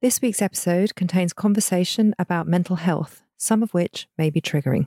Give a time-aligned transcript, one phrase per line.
[0.00, 4.86] This week's episode contains conversation about mental health, some of which may be triggering.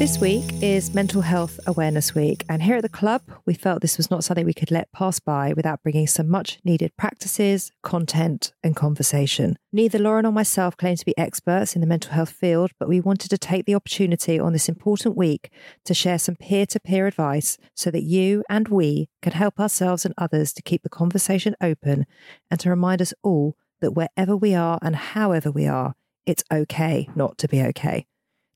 [0.00, 3.98] This week is Mental Health Awareness Week, and here at the club, we felt this
[3.98, 8.54] was not something we could let pass by without bringing some much needed practices, content,
[8.64, 9.58] and conversation.
[9.74, 12.98] Neither Lauren or myself claim to be experts in the mental health field, but we
[12.98, 15.52] wanted to take the opportunity on this important week
[15.84, 20.06] to share some peer to peer advice so that you and we can help ourselves
[20.06, 22.06] and others to keep the conversation open
[22.50, 27.06] and to remind us all that wherever we are and however we are, it's okay
[27.14, 28.06] not to be okay.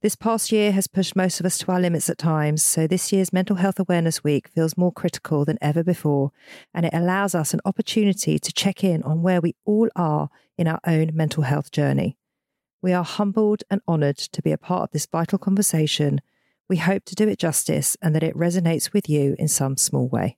[0.05, 3.10] This past year has pushed most of us to our limits at times, so this
[3.10, 6.30] year's Mental Health Awareness Week feels more critical than ever before,
[6.74, 10.68] and it allows us an opportunity to check in on where we all are in
[10.68, 12.18] our own mental health journey.
[12.83, 16.20] We are humbled and honoured to be a part of this vital conversation.
[16.68, 20.08] We hope to do it justice and that it resonates with you in some small
[20.08, 20.36] way.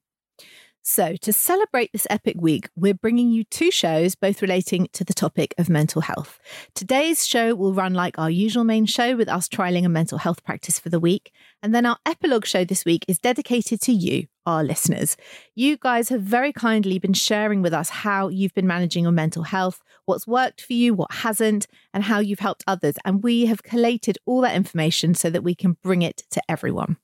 [0.89, 5.13] So, to celebrate this epic week, we're bringing you two shows, both relating to the
[5.13, 6.39] topic of mental health.
[6.77, 10.45] Today's show will run like our usual main show, with us trialing a mental health
[10.45, 11.33] practice for the week.
[11.61, 15.17] And then our epilogue show this week is dedicated to you, our listeners.
[15.57, 19.43] You guys have very kindly been sharing with us how you've been managing your mental
[19.43, 22.95] health, what's worked for you, what hasn't, and how you've helped others.
[23.05, 26.97] And we have collated all that information so that we can bring it to everyone.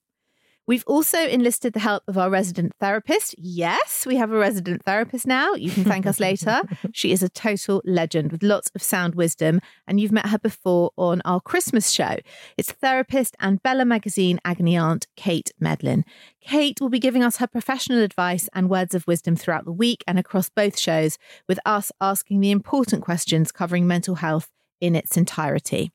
[0.66, 3.34] We've also enlisted the help of our resident therapist.
[3.36, 5.54] Yes, we have a resident therapist now.
[5.54, 6.62] You can thank us later.
[6.92, 10.92] She is a total legend with lots of sound wisdom, and you've met her before
[10.96, 12.16] on our Christmas show.
[12.56, 16.04] It's therapist and Bella Magazine agony aunt, Kate Medlin.
[16.40, 20.04] Kate will be giving us her professional advice and words of wisdom throughout the week
[20.06, 21.18] and across both shows,
[21.48, 24.48] with us asking the important questions covering mental health
[24.80, 25.92] in its entirety.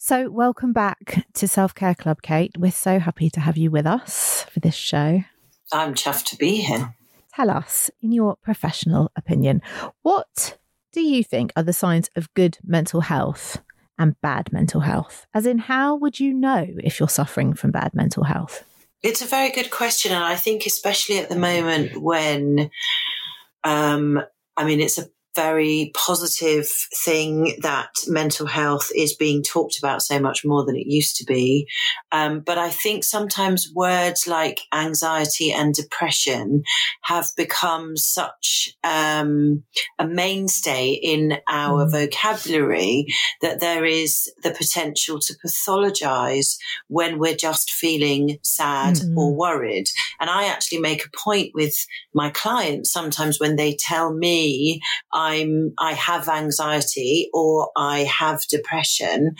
[0.00, 2.52] So, welcome back to Self Care Club, Kate.
[2.56, 5.24] We're so happy to have you with us for this show.
[5.72, 6.94] I'm chuffed to be here.
[7.34, 9.60] Tell us, in your professional opinion,
[10.02, 10.56] what
[10.92, 13.60] do you think are the signs of good mental health
[13.98, 15.26] and bad mental health?
[15.34, 18.62] As in, how would you know if you're suffering from bad mental health?
[19.02, 20.12] It's a very good question.
[20.12, 22.70] And I think, especially at the moment when,
[23.64, 24.22] um,
[24.56, 26.66] I mean, it's a very positive
[27.04, 31.24] thing that mental health is being talked about so much more than it used to
[31.24, 31.68] be.
[32.10, 36.62] Um, but I think sometimes words like anxiety and depression
[37.02, 39.62] have become such um,
[39.98, 41.90] a mainstay in our mm.
[41.90, 43.06] vocabulary
[43.40, 46.56] that there is the potential to pathologize
[46.88, 49.16] when we're just feeling sad mm.
[49.16, 49.86] or worried.
[50.20, 51.74] And I actually make a point with
[52.12, 54.80] my clients sometimes when they tell me,
[55.18, 59.34] I'm, I have anxiety or I have depression,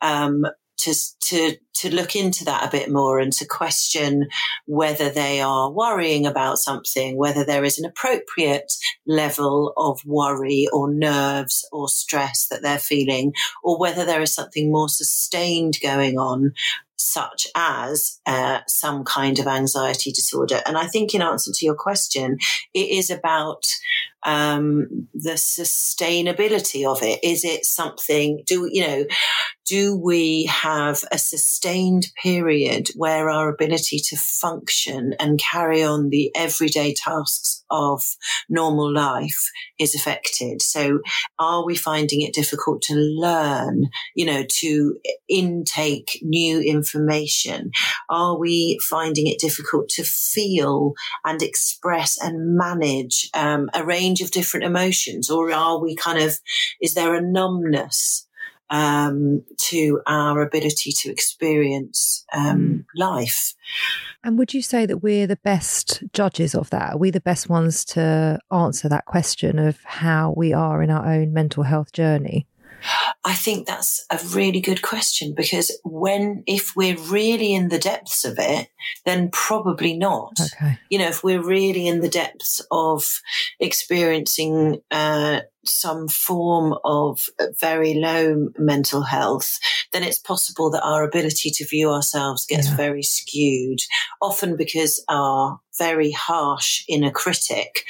[0.00, 0.46] um,
[0.76, 0.94] to,
[1.28, 4.28] to, to look into that a bit more and to question
[4.66, 8.72] whether they are worrying about something, whether there is an appropriate
[9.06, 13.32] level of worry or nerves or stress that they're feeling,
[13.62, 16.52] or whether there is something more sustained going on
[16.96, 20.60] such as uh, some kind of anxiety disorder.
[20.66, 22.38] And I think, in answer to your question,
[22.72, 23.62] it is about
[24.24, 27.20] um, the sustainability of it.
[27.22, 28.42] Is it something?
[28.46, 29.04] Do you know?
[29.66, 36.30] Do we have a sustained period where our ability to function and carry on the
[36.36, 38.02] everyday tasks of
[38.48, 40.60] normal life is affected?
[40.60, 41.00] So,
[41.38, 43.88] are we finding it difficult to learn?
[44.14, 44.98] You know, to
[45.28, 47.70] intake new information?
[48.10, 50.92] Are we finding it difficult to feel
[51.24, 55.30] and express and manage um, a range of different emotions?
[55.30, 56.38] Or are we kind of,
[56.80, 58.26] is there a numbness?
[58.70, 62.84] Um, to our ability to experience um, mm.
[62.96, 63.54] life.
[64.24, 66.94] And would you say that we're the best judges of that?
[66.94, 71.06] Are we the best ones to answer that question of how we are in our
[71.06, 72.46] own mental health journey?
[73.24, 78.24] I think that's a really good question because when, if we're really in the depths
[78.24, 78.68] of it,
[79.04, 80.38] then probably not.
[80.40, 80.78] Okay.
[80.90, 83.04] You know, if we're really in the depths of
[83.60, 87.20] experiencing, uh, some form of
[87.58, 89.58] very low mental health,
[89.92, 92.76] then it's possible that our ability to view ourselves gets yeah.
[92.76, 93.80] very skewed,
[94.20, 97.84] often because our very harsh inner critic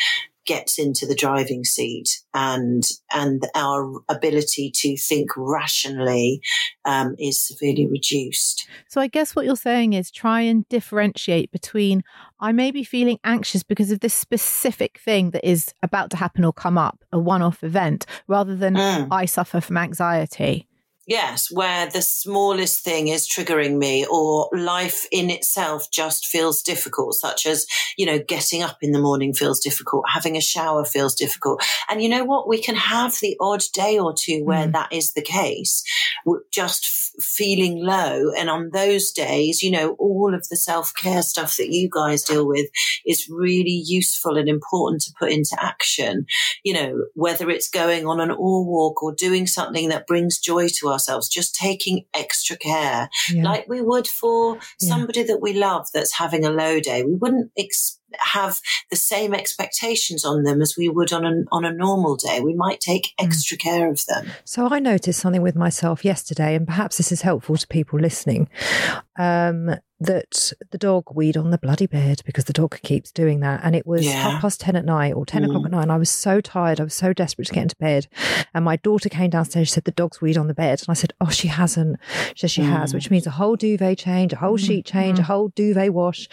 [0.46, 6.40] gets into the driving seat and and our ability to think rationally
[6.84, 8.68] um, is severely reduced.
[8.88, 12.02] So I guess what you're saying is try and differentiate between
[12.40, 16.44] I may be feeling anxious because of this specific thing that is about to happen
[16.44, 19.08] or come up, a one-off event, rather than mm.
[19.10, 20.68] I suffer from anxiety.
[21.06, 27.14] Yes, where the smallest thing is triggering me or life in itself just feels difficult,
[27.14, 27.66] such as,
[27.98, 31.62] you know, getting up in the morning feels difficult, having a shower feels difficult.
[31.90, 32.48] And you know what?
[32.48, 34.72] We can have the odd day or two where mm.
[34.72, 35.84] that is the case,
[36.50, 38.30] just f- feeling low.
[38.32, 42.22] And on those days, you know, all of the self care stuff that you guys
[42.22, 42.70] deal with
[43.04, 46.24] is really useful and important to put into action.
[46.62, 50.68] You know, whether it's going on an all walk or doing something that brings joy
[50.78, 53.42] to us ourselves, just taking extra care, yeah.
[53.42, 54.88] like we would for yeah.
[54.88, 57.02] somebody that we love that's having a low day.
[57.02, 58.60] We wouldn't ex- have
[58.90, 62.40] the same expectations on them as we would on a, on a normal day.
[62.40, 63.26] We might take hmm.
[63.26, 63.60] extra mm.
[63.60, 64.30] care of them.
[64.44, 68.48] So I noticed something with myself yesterday, and perhaps this is helpful to people listening.
[69.16, 73.60] Um, that the dog weed on the bloody bed because the dog keeps doing that.
[73.62, 74.12] And it was yeah.
[74.12, 75.46] half past 10 at night or 10 mm.
[75.46, 75.82] o'clock at night.
[75.82, 76.80] And I was so tired.
[76.80, 78.06] I was so desperate to get into bed.
[78.52, 79.68] And my daughter came downstairs.
[79.68, 80.80] She said, The dog's weed on the bed.
[80.80, 81.98] And I said, Oh, she hasn't.
[82.34, 82.70] She says she mm.
[82.70, 84.66] has, which means a whole duvet change, a whole mm.
[84.66, 85.26] sheet change, a mm.
[85.26, 86.28] whole duvet wash.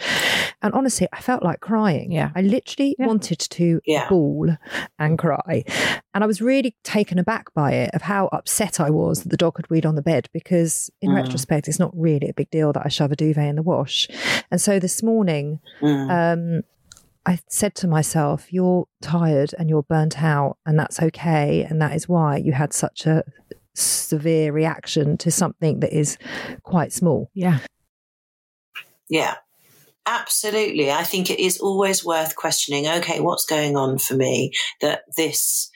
[0.60, 2.12] And honestly, I felt like crying.
[2.12, 2.30] Yeah.
[2.34, 3.06] I literally yeah.
[3.06, 4.08] wanted to yeah.
[4.08, 4.56] bawl
[4.98, 5.64] and cry.
[6.14, 9.36] And I was really taken aback by it of how upset I was that the
[9.36, 11.16] dog had weed on the bed because in mm.
[11.16, 14.08] retrospect, it's not really a big deal that I shove a duvet in the wash.
[14.50, 16.10] And so this morning, mm.
[16.10, 16.62] um,
[17.24, 21.64] I said to myself, You're tired and you're burnt out, and that's okay.
[21.68, 23.24] And that is why you had such a
[23.74, 26.18] severe reaction to something that is
[26.62, 27.30] quite small.
[27.32, 27.60] Yeah.
[29.08, 29.36] Yeah.
[30.06, 30.90] Absolutely.
[30.90, 34.50] I think it is always worth questioning, okay, what's going on for me
[34.80, 35.70] that this,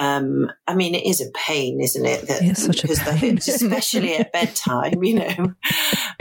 [0.00, 2.26] um, I mean, it is a pain, isn't it?
[2.26, 3.36] That, it's such a pain.
[3.36, 5.54] Especially at bedtime, you know,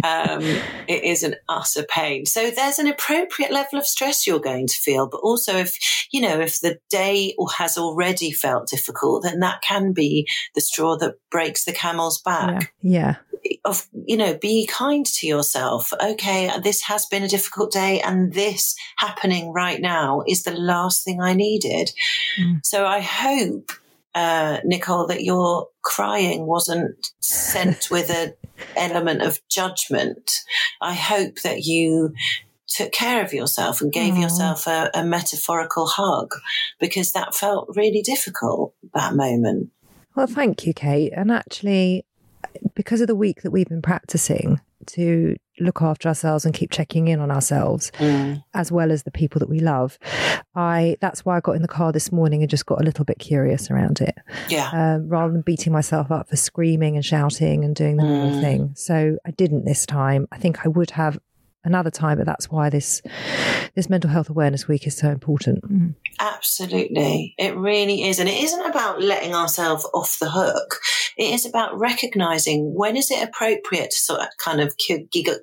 [0.03, 0.41] um,
[0.85, 2.25] it is an utter pain.
[2.25, 5.07] So there's an appropriate level of stress you're going to feel.
[5.07, 5.77] But also if,
[6.11, 10.97] you know, if the day has already felt difficult, then that can be the straw
[10.97, 12.73] that breaks the camel's back.
[12.81, 12.91] Yeah.
[13.01, 13.15] yeah
[13.65, 18.33] of you know be kind to yourself okay this has been a difficult day and
[18.33, 21.91] this happening right now is the last thing i needed
[22.37, 22.59] mm.
[22.63, 23.68] so i hope
[24.15, 28.33] uh, nicole that your crying wasn't sent with an
[28.75, 30.31] element of judgment
[30.81, 32.13] i hope that you
[32.67, 34.21] took care of yourself and gave Aww.
[34.21, 36.33] yourself a, a metaphorical hug
[36.79, 39.71] because that felt really difficult that moment
[40.15, 41.13] well, thank you, Kate.
[41.15, 42.05] And actually,
[42.75, 47.07] because of the week that we've been practicing to look after ourselves and keep checking
[47.07, 48.43] in on ourselves mm.
[48.53, 49.97] as well as the people that we love.
[50.55, 53.05] I that's why i got in the car this morning and just got a little
[53.05, 54.15] bit curious around it
[54.49, 54.69] yeah.
[54.73, 58.07] um, rather than beating myself up for screaming and shouting and doing the mm.
[58.07, 58.71] normal thing.
[58.75, 60.27] So i didn't this time.
[60.31, 61.19] I think i would have
[61.65, 63.01] another time but that's why this
[63.75, 65.63] this mental health awareness week is so important.
[65.63, 65.95] Mm.
[66.19, 67.35] absolutely.
[67.37, 68.19] It really is.
[68.19, 70.79] And it isn't about letting ourselves off the hook
[71.19, 74.73] it is about recognizing when is it appropriate to sort of kind of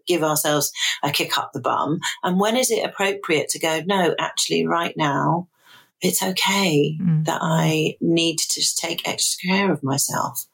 [0.08, 0.72] give ourselves
[1.04, 4.96] a kick up the bum and when is it appropriate to go no actually right
[4.96, 5.46] now
[6.00, 7.24] it's okay mm.
[7.24, 10.46] that i need to take extra care of myself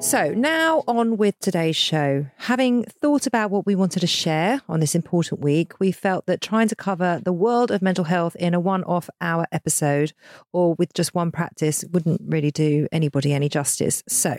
[0.00, 2.26] So, now on with today's show.
[2.36, 6.40] Having thought about what we wanted to share on this important week, we felt that
[6.40, 10.12] trying to cover the world of mental health in a one off hour episode
[10.52, 14.04] or with just one practice wouldn't really do anybody any justice.
[14.08, 14.38] So,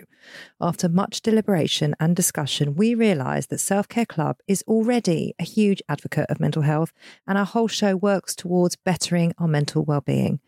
[0.62, 5.84] after much deliberation and discussion, we realised that Self Care Club is already a huge
[5.90, 6.94] advocate of mental health,
[7.28, 10.40] and our whole show works towards bettering our mental well-being.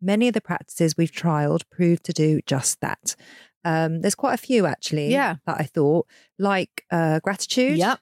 [0.00, 3.16] Many of the practices we've trialed prove to do just that.
[3.64, 5.36] Um, there's quite a few actually Yeah.
[5.46, 6.06] that I thought,
[6.38, 7.98] like uh, gratitude, Yep.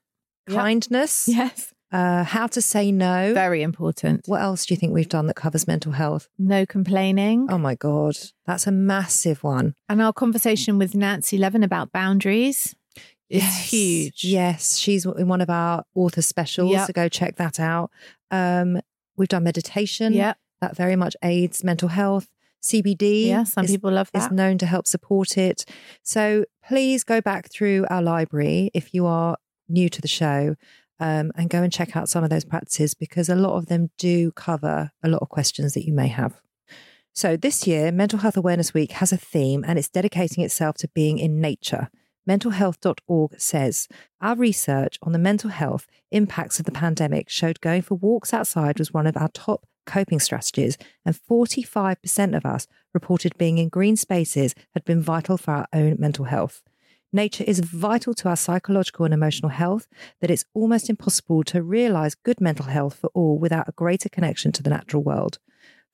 [0.49, 0.57] Yep.
[0.57, 1.73] kindness, Yes.
[1.93, 3.35] uh, how to say no.
[3.35, 4.23] Very important.
[4.27, 6.29] what else do you think we've done that covers mental health?
[6.39, 7.49] No complaining.
[7.51, 9.75] Oh my God, that's a massive one.
[9.89, 12.75] And our conversation with Nancy Levin about boundaries
[13.29, 13.71] is Yes.
[13.71, 14.25] huge.
[14.25, 16.87] Yes, she's in one of our author specials, Yep.
[16.87, 17.91] so go check that out.
[18.31, 18.81] Um,
[19.17, 20.13] we've done meditation.
[20.13, 20.35] Yeah.
[20.61, 22.29] That very much aids mental health.
[22.63, 23.27] CBD.
[23.27, 23.45] Yeah.
[23.45, 24.33] Some is- people love is that.
[24.33, 25.65] known to help support it.
[26.03, 29.37] So please go back through our library if you are
[29.69, 30.57] new to the show
[31.01, 33.91] um, and go and check out some of those practices because a lot of them
[33.99, 36.41] do cover a lot of questions that you may have.
[37.13, 40.89] So this year, Mental Health Awareness Week has a theme and it's dedicating itself to
[40.89, 41.89] being in nature.
[42.29, 43.89] Mentalhealth.org says
[44.21, 48.79] our research on the mental health impacts of the pandemic showed going for walks outside
[48.79, 53.97] was one of our top coping strategies, and 45% of us reported being in green
[53.97, 56.63] spaces had been vital for our own mental health.
[57.13, 59.89] Nature is vital to our psychological and emotional health,
[60.21, 64.53] that it's almost impossible to realize good mental health for all without a greater connection
[64.53, 65.39] to the natural world.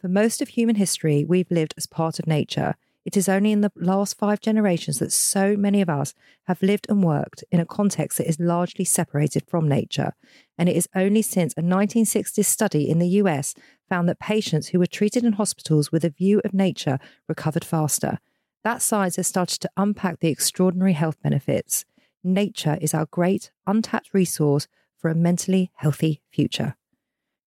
[0.01, 2.75] For most of human history, we've lived as part of nature.
[3.05, 6.87] It is only in the last five generations that so many of us have lived
[6.89, 10.13] and worked in a context that is largely separated from nature.
[10.57, 13.55] And it is only since a 1960s study in the US
[13.89, 18.19] found that patients who were treated in hospitals with a view of nature recovered faster.
[18.63, 21.85] That science has started to unpack the extraordinary health benefits.
[22.23, 26.75] Nature is our great untapped resource for a mentally healthy future.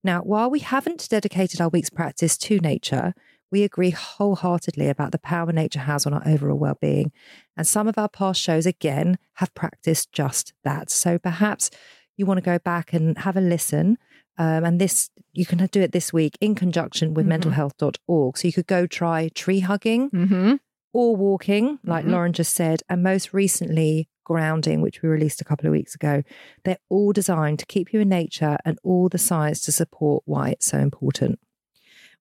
[0.03, 3.15] Now, while we haven't dedicated our week's practice to nature,
[3.51, 7.11] we agree wholeheartedly about the power nature has on our overall well-being.
[7.55, 10.89] And some of our past shows, again, have practiced just that.
[10.89, 11.69] So perhaps
[12.17, 13.97] you want to go back and have a listen.
[14.37, 17.41] Um, and this, you can do it this week in conjunction with Mhm.
[17.41, 18.37] mentalhealth.org.
[18.37, 20.55] So you could go try tree hugging Mm-hmm.
[20.93, 22.11] or walking, like Mhm.
[22.11, 26.21] Lauren just said, and most recently, grounding, which we released a couple of weeks ago.
[26.65, 30.49] They're all designed to keep you in nature and all the science to support why
[30.49, 31.39] it's so important.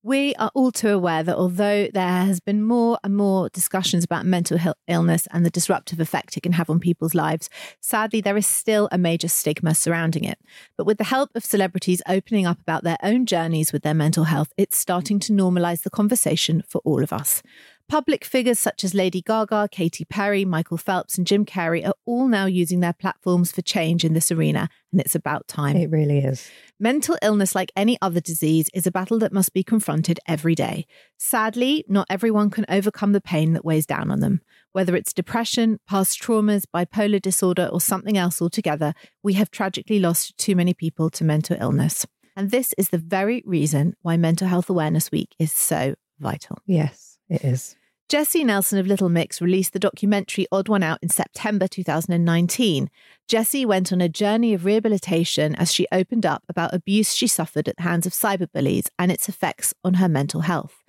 [0.03, 4.25] We are all too aware that although there has been more and more discussions about
[4.25, 7.50] mental illness and the disruptive effect it can have on people's lives,
[7.81, 10.38] sadly, there is still a major stigma surrounding it.
[10.76, 14.25] But with the help of celebrities opening up about their own journeys with their mental
[14.25, 17.43] health, it's starting to normalize the conversation for all of us.
[17.88, 22.26] Public figures such as Lady Gaga, Katy Perry, Michael Phelps, and Jim Carrey are all
[22.26, 25.76] now using their platforms for change in this arena, and it's about time.
[25.76, 26.50] It really is.
[26.81, 30.85] Mental illness, like any other disease, is a battle that must be confronted every day.
[31.16, 34.40] Sadly, not everyone can overcome the pain that weighs down on them.
[34.73, 40.37] Whether it's depression, past traumas, bipolar disorder, or something else altogether, we have tragically lost
[40.38, 42.05] too many people to mental illness.
[42.35, 46.59] And this is the very reason why Mental Health Awareness Week is so vital.
[46.66, 47.76] Yes, it is.
[48.09, 52.88] Jesy Nelson of Little Mix released the documentary Odd One Out in September 2019.
[53.26, 57.68] Jesy went on a journey of rehabilitation as she opened up about abuse she suffered
[57.68, 60.85] at the hands of cyberbullies and its effects on her mental health.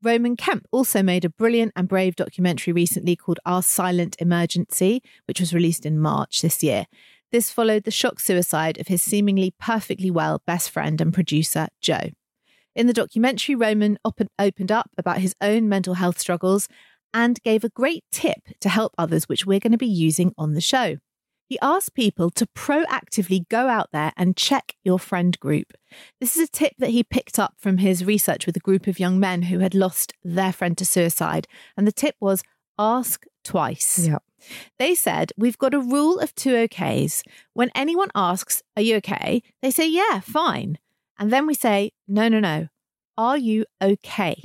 [0.00, 5.40] Roman Kemp also made a brilliant and brave documentary recently called Our Silent Emergency, which
[5.40, 6.86] was released in March this year.
[7.32, 12.10] This followed the shock suicide of his seemingly perfectly well best friend and producer, Joe.
[12.74, 16.68] In the documentary, Roman op- opened up about his own mental health struggles
[17.12, 20.54] and gave a great tip to help others, which we're going to be using on
[20.54, 20.98] the show.
[21.48, 25.72] He asked people to proactively go out there and check your friend group.
[26.20, 29.00] This is a tip that he picked up from his research with a group of
[29.00, 31.48] young men who had lost their friend to suicide.
[31.76, 32.44] And the tip was
[32.78, 34.06] ask twice.
[34.06, 34.18] Yeah.
[34.78, 37.22] They said, We've got a rule of two okays.
[37.52, 39.42] When anyone asks, Are you okay?
[39.60, 40.78] They say, Yeah, fine.
[41.20, 42.68] And then we say, No, no, no.
[43.16, 44.42] Are you okay?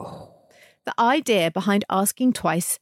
[0.86, 2.78] The idea behind asking twice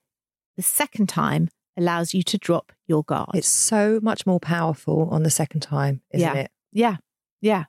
[0.57, 3.31] the second time allows you to drop your guard.
[3.35, 6.41] It's so much more powerful on the second time, isn't Yeah.
[6.43, 6.51] it?
[6.73, 6.97] Yeah.
[7.41, 7.65] Yeah.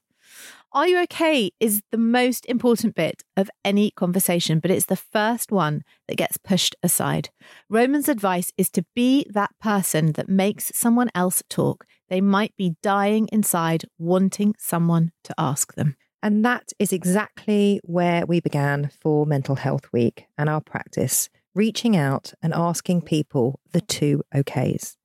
[0.73, 5.51] Are you okay is the most important bit of any conversation, but it's the first
[5.51, 7.29] one that gets pushed aside.
[7.67, 11.85] Roman's advice is to be that person that makes someone else talk.
[12.09, 15.95] They might be dying inside, wanting someone to ask them.
[16.23, 21.97] And that is exactly where we began for Mental Health Week and our practice reaching
[21.97, 24.95] out and asking people the two okays.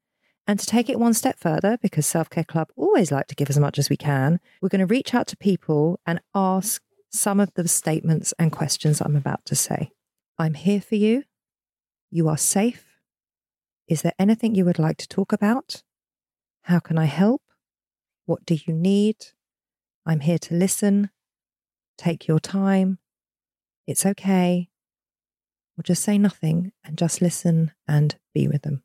[0.47, 3.49] And to take it one step further, because Self Care Club always like to give
[3.49, 7.41] as much as we can, we're going to reach out to people and ask some
[7.41, 9.91] of the statements and questions I'm about to say.
[10.39, 11.25] I'm here for you.
[12.11, 12.85] You are safe.
[13.87, 15.83] Is there anything you would like to talk about?
[16.63, 17.43] How can I help?
[18.27, 19.17] What do you need?
[20.07, 21.11] I'm here to listen.
[21.99, 22.99] Take your time.
[23.87, 24.69] It's okay.
[25.77, 28.83] Or just say nothing and just listen and be with them.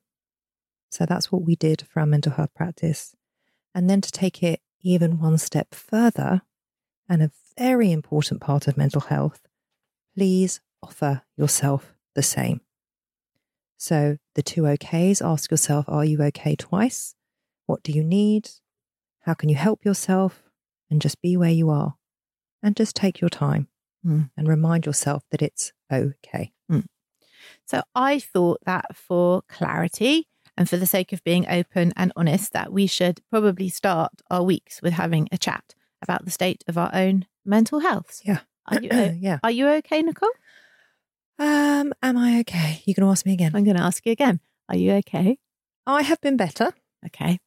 [0.90, 3.16] So that's what we did for our mental health practice.
[3.76, 6.42] And then to take it even one step further,
[7.10, 9.48] and a very important part of mental health,
[10.16, 12.62] please offer yourself the same.
[13.78, 17.16] So the two OKs ask yourself, are you okay twice?
[17.68, 18.50] What do you need?
[19.22, 20.44] How can you help yourself?
[20.90, 21.96] And just be where you are.
[22.64, 23.68] And just take your time
[24.06, 24.30] Mm.
[24.38, 26.52] and remind yourself that it's okay.
[27.66, 32.54] So I thought that for clarity and for the sake of being open and honest,
[32.54, 36.78] that we should probably start our weeks with having a chat about the state of
[36.78, 38.22] our own mental health.
[38.24, 38.40] Yeah.
[38.68, 39.40] Are you, yeah.
[39.44, 40.30] are you okay, Nicole?
[41.40, 42.82] Um, am I okay?
[42.86, 43.52] You're going to ask me again?
[43.56, 44.40] I'm going to ask you again.
[44.70, 45.38] Are you okay?
[45.86, 46.74] I have been better.
[47.06, 47.40] Okay.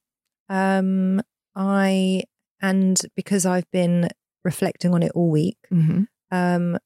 [0.51, 1.23] Um,
[1.57, 2.25] I
[2.61, 4.09] and because I've been
[4.45, 6.03] reflecting on it all week, Mm-hmm.
[6.31, 6.79] um,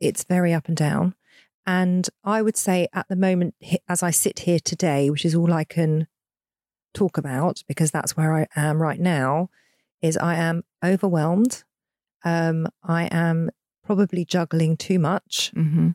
[0.00, 1.14] it's very up and down.
[1.66, 3.54] And I would say at the moment,
[3.88, 6.06] as I sit here today, which is all I can
[6.94, 9.50] talk about because that's where I am right now,
[10.02, 11.64] is I am overwhelmed.
[12.24, 13.50] Um, I am
[13.84, 15.90] probably juggling too much, Mm-hmm.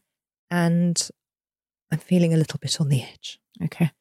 [0.51, 1.09] and
[1.91, 3.39] I'm feeling a little bit on the edge.
[3.63, 3.91] Okay.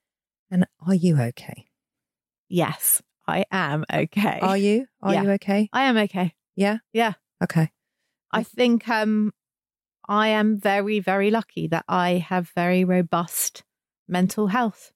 [0.50, 1.66] And are you okay?
[2.49, 4.39] Yes, I am okay.
[4.43, 4.87] Are you?
[5.03, 5.23] Are Yeah.
[5.23, 5.69] you okay?
[5.73, 6.35] I am okay.
[6.57, 6.79] Yeah.
[6.93, 7.15] Yeah.
[7.43, 7.71] Okay.
[8.31, 9.33] I think um,
[10.09, 13.63] I am very, very lucky that I have very robust
[14.09, 14.93] mental health.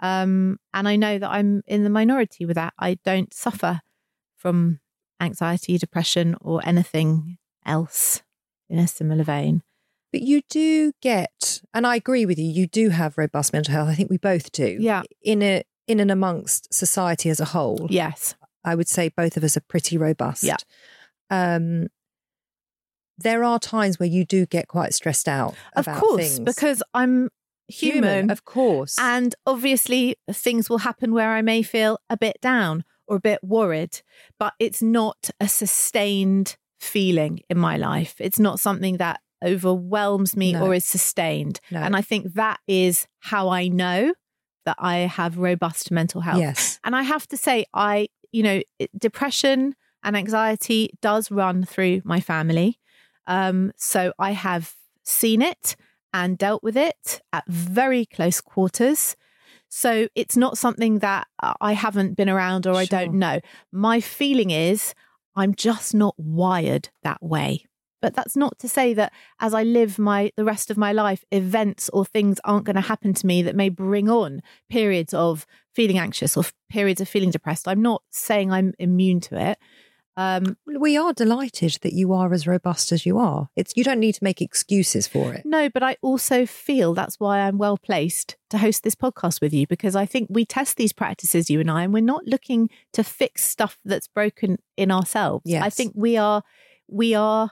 [0.00, 2.74] Um, and I know that I'm in the minority with that.
[2.78, 3.80] I don't suffer
[4.36, 4.80] from
[5.20, 8.22] anxiety, depression, or anything else
[8.68, 9.62] in a similar vein.
[10.12, 13.88] But you do get, and I agree with you, you do have robust mental health.
[13.88, 14.76] I think we both do.
[14.78, 15.02] Yeah.
[15.22, 18.34] In a in and amongst society as a whole, Yes.
[18.64, 20.42] I would say both of us are pretty robust.
[20.42, 20.56] Yeah.
[21.30, 21.88] Um,
[23.18, 25.54] there are times where you do get quite stressed out.
[25.74, 26.40] Of course, things.
[26.40, 27.30] because I'm
[27.68, 28.30] human.
[28.30, 28.96] of course.
[28.98, 33.38] And obviously, things will happen where I may feel a bit down or a bit
[33.42, 34.02] worried,
[34.38, 38.16] but it's not a sustained feeling in my life.
[38.18, 40.66] It's not something that overwhelms me No.
[40.66, 41.60] or is sustained.
[41.70, 41.80] No.
[41.80, 44.12] And I think that is how I know
[44.66, 46.38] that I have robust mental health.
[46.38, 46.78] yes.
[46.84, 48.62] And I have to say, I, you know,
[48.98, 49.74] depression
[50.04, 52.78] and anxiety does run through my family.
[53.26, 55.74] Um, so I have seen it
[56.12, 59.16] and dealt with it at very close quarters.
[59.68, 61.26] So it's not something that
[61.60, 63.40] I haven't been around or I don't know.
[63.72, 64.94] My feeling is
[65.34, 67.66] I'm just not wired that way.
[68.06, 71.24] But that's not to say that as I live my the rest of my life,
[71.32, 75.44] events or things aren't going to happen to me that may bring on periods of
[75.74, 77.66] feeling anxious or periods of feeling depressed.
[77.66, 79.58] I'm not saying I'm immune to it.
[80.16, 83.48] Um, We are delighted that you are as robust as you are.
[83.56, 85.42] It's you don't need to make excuses for it.
[85.44, 89.52] no, but I also feel that's why I'm well placed to host this podcast with
[89.52, 92.70] you because I think we test these practices, you and I, and we're not looking
[92.92, 95.42] to fix stuff that's broken in ourselves.
[95.64, 96.44] I think we are
[96.88, 97.50] we are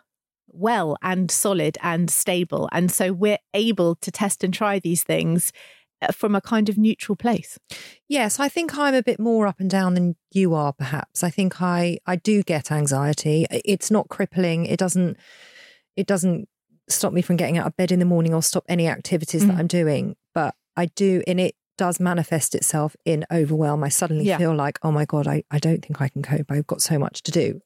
[0.55, 5.53] well and solid and stable, and so we're able to test and try these things
[6.03, 7.59] uh, from a kind of neutral place.
[8.09, 11.23] Yes, I think I'm a bit more up and down than you are, perhaps.
[11.23, 13.47] I think I, I do get anxiety.
[13.51, 14.67] It's not crippling.
[14.67, 15.17] It doesn't
[15.97, 16.49] it doesn't
[16.89, 19.55] stop me from getting out of bed in the morning or stop any activities that
[19.55, 19.59] Mhm.
[19.59, 20.17] I'm doing.
[20.35, 23.83] But I do and it does manifest itself in overwhelm.
[23.83, 24.39] I suddenly Yeah.
[24.39, 26.51] feel like, oh my God, I, I don't think I can cope.
[26.51, 27.61] I've got so much to do.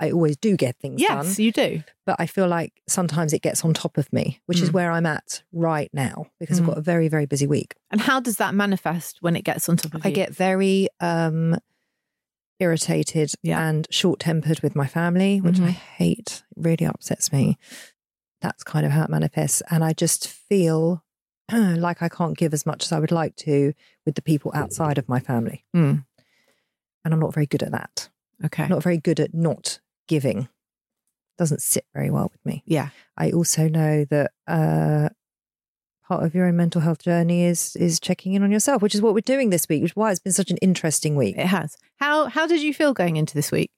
[0.00, 1.24] I always do get things done.
[1.26, 1.82] Yes, you do.
[2.04, 4.74] but I feel like sometimes it gets on top of me, which is Mm.
[4.74, 6.62] where I'm at right now because Mm.
[6.62, 7.74] I've got a very, very busy week.
[7.90, 10.12] And how does that manifest when it gets on top of I you?
[10.12, 11.56] I get very um
[12.60, 13.66] irritated Yeah.
[13.68, 15.70] and short tempered with my family, which I Mhm.
[15.70, 16.42] hate.
[16.56, 17.58] It really upsets me.
[18.40, 19.62] That's kind of how it manifests.
[19.70, 21.02] And I just feel
[21.52, 23.74] like I can't give as much as I would like to
[24.06, 25.64] with the people outside of my family.
[25.76, 26.04] Mm.
[27.04, 28.08] And I'm not very good at that.
[28.44, 28.66] okay.
[28.68, 30.48] Not very good at not giving.
[31.38, 32.62] Doesn't sit very well with me.
[32.66, 32.90] yeah.
[33.16, 35.08] I also know that uh,
[36.06, 39.02] part of your own mental health journey is is checking in on yourself, which is
[39.02, 41.36] what we're doing this week, which is why it's been such an interesting week.
[41.36, 41.76] It has.
[41.96, 43.70] How how did you feel going into this week?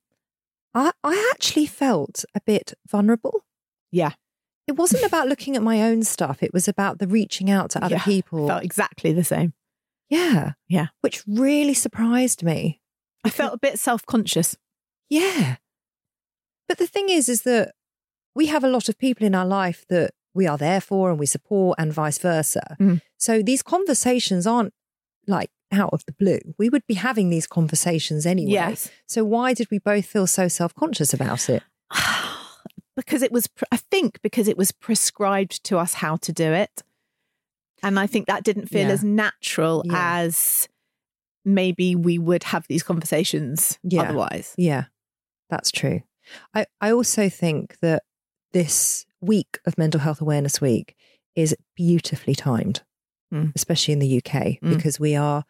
[0.74, 3.44] I, I actually felt a bit vulnerable.
[3.90, 4.12] Yeah.
[4.66, 6.42] it wasn't about looking at my own stuff.
[6.42, 8.48] It was about the reaching out to other Yeah, people.
[8.48, 9.54] Felt exactly the same.
[10.10, 10.52] yeah.
[10.68, 10.88] Yeah.
[11.00, 12.82] Which really surprised me.
[13.24, 14.56] I felt a bit self conscious.
[15.08, 15.56] Yeah.
[16.68, 17.74] But the thing is, is that
[18.34, 21.18] we have a lot of people in our life that we are there for and
[21.18, 22.76] we support and vice versa.
[22.78, 23.00] Mm.
[23.16, 24.74] So these conversations aren't
[25.26, 26.40] like out of the blue.
[26.58, 28.52] We would be having these conversations anyway.
[28.52, 28.90] Yes.
[29.06, 31.62] So why did we both feel so self conscious about it?
[32.96, 36.82] because it was, I think, because it was prescribed to us how to do it.
[37.82, 38.92] And I think that didn't feel Yeah.
[38.94, 40.18] as natural Yeah.
[40.20, 40.68] as
[41.44, 44.02] maybe we would have these conversations Yeah.
[44.02, 44.54] otherwise.
[44.56, 44.84] Yeah,
[45.50, 46.02] that's true.
[46.54, 48.02] I, I also think that
[48.52, 50.94] this week of Mental Health Awareness Week
[51.34, 52.82] is beautifully timed,
[53.32, 53.52] Mm.
[53.56, 54.76] especially in the UK, Mm.
[54.76, 55.44] because we are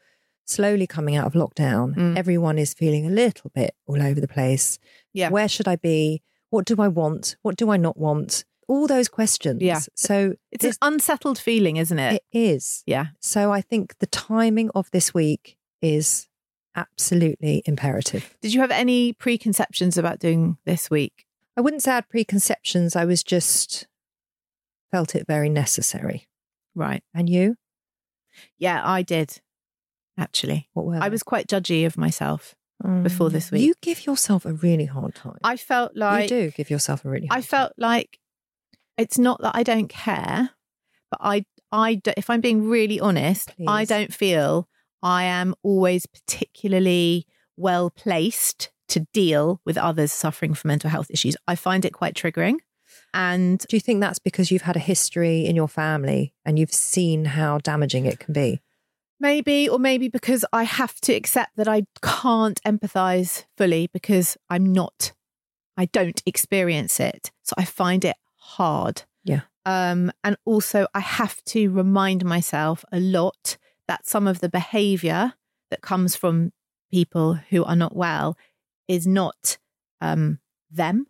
[0.46, 1.94] slowly coming out of lockdown.
[1.94, 2.16] Mm.
[2.16, 4.78] Everyone is feeling a little bit all over the place.
[5.12, 5.28] Yeah.
[5.30, 6.22] Where should I be?
[6.50, 7.36] What do I want?
[7.42, 8.44] What do I not want?
[8.68, 9.60] All those questions.
[9.62, 9.80] Yeah.
[9.94, 12.14] So It's this- an unsettled feeling, isn't it?
[12.32, 12.82] it is.
[12.86, 13.08] yeah.
[13.20, 16.28] So I think the timing of this week is
[16.76, 18.36] absolutely imperative.
[18.42, 21.26] Did you have any preconceptions about doing this week?
[21.56, 22.94] I wouldn't say I had preconceptions.
[22.94, 23.86] I was just
[24.92, 26.28] felt it very necessary.
[26.74, 27.02] Right.
[27.14, 27.56] And you?
[28.58, 29.40] Yeah, I did.
[30.18, 31.10] Actually, What were I they?
[31.10, 32.54] was quite judgy of myself.
[32.84, 33.02] Mm.
[33.04, 33.62] before this week.
[33.62, 35.38] You give yourself a really hard time.
[35.42, 38.18] I felt like you do give yourself a really hard I felt like
[38.98, 40.50] it's not that I don't care,
[41.10, 44.68] but I, I, do- if I'm being really honest, I don't feel
[45.02, 51.36] I am always particularly well placed to deal with others suffering from mental health issues.
[51.48, 52.56] I find it quite triggering.
[53.12, 56.72] And Do you think that's because you've had a history in your family and you've
[56.72, 58.62] seen how damaging it can be?
[59.20, 64.72] maybe, or maybe because I have to accept that I can't empathize fully because I'm
[64.72, 65.12] not,
[65.76, 67.30] I don't experience it.
[67.42, 69.02] So I find it hard.
[69.24, 69.42] Yeah.
[69.64, 73.56] Um, and also, I have to remind myself a lot
[73.88, 75.34] that some of the behavior
[75.70, 76.52] that comes from
[76.90, 78.36] people who are not well
[78.88, 79.58] is not
[80.00, 80.38] um,
[80.70, 81.06] them,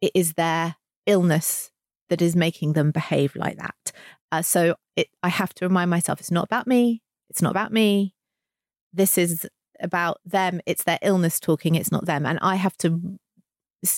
[0.00, 1.70] it is their illness
[2.08, 3.92] that is making them behave like that.
[4.32, 7.02] Uh, so it, I have to remind myself it's not about me.
[7.28, 8.14] It's not about me.
[8.92, 9.46] This is
[9.80, 10.60] about them.
[10.66, 11.74] It's their illness talking.
[11.74, 12.26] It's not them.
[12.26, 13.18] And I have to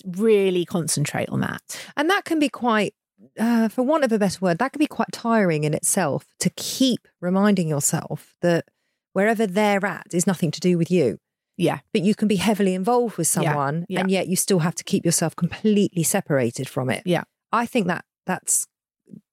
[0.06, 1.62] really concentrate on that.
[1.96, 2.94] And that can be quite,
[3.38, 6.50] uh, for want of a better word, that can be quite tiring in itself to
[6.50, 8.66] keep reminding yourself that
[9.12, 11.18] wherever they're at is nothing to do with you.
[11.56, 11.80] Yeah.
[11.92, 14.00] But you can be heavily involved with someone yeah.
[14.00, 17.02] and yet you still have to keep yourself completely separated from it.
[17.04, 17.24] Yeah.
[17.52, 18.66] I think that that's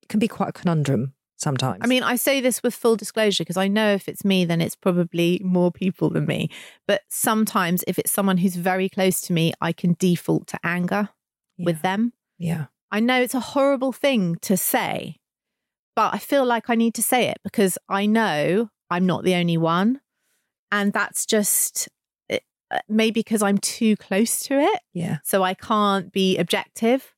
[0.10, 1.80] can be quite a conundrum sometimes.
[1.82, 4.60] I mean, I say this with full disclosure because I know if it's me, then
[4.60, 6.50] it's probably more people than me.
[6.88, 11.10] But sometimes if it's someone who's very close to me, I can default to anger
[11.58, 12.14] with them.
[12.38, 12.66] yeah.
[12.92, 15.18] I know it's a horrible thing to say,
[15.96, 19.36] but I feel like I need to say it because I know I'm not the
[19.36, 20.02] only one.
[20.72, 21.90] And that's just
[22.32, 22.38] uh,
[22.88, 24.80] maybe because I'm too close to it.
[24.94, 25.18] Yeah.
[25.24, 27.14] So I can't be objective.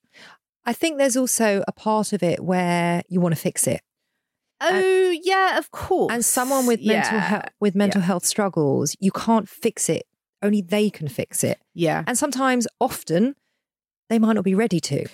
[0.66, 3.82] I think there's also a part of it where you want to fix it.
[4.64, 6.14] Oh, yeah, of course.
[6.14, 7.20] And someone with mental Yeah.
[7.22, 10.04] health with mental health struggles, you can't fix it.
[10.44, 11.60] Only they can fix it.
[11.74, 13.36] Yeah, And sometimes, often,
[14.10, 15.06] they might not be ready to.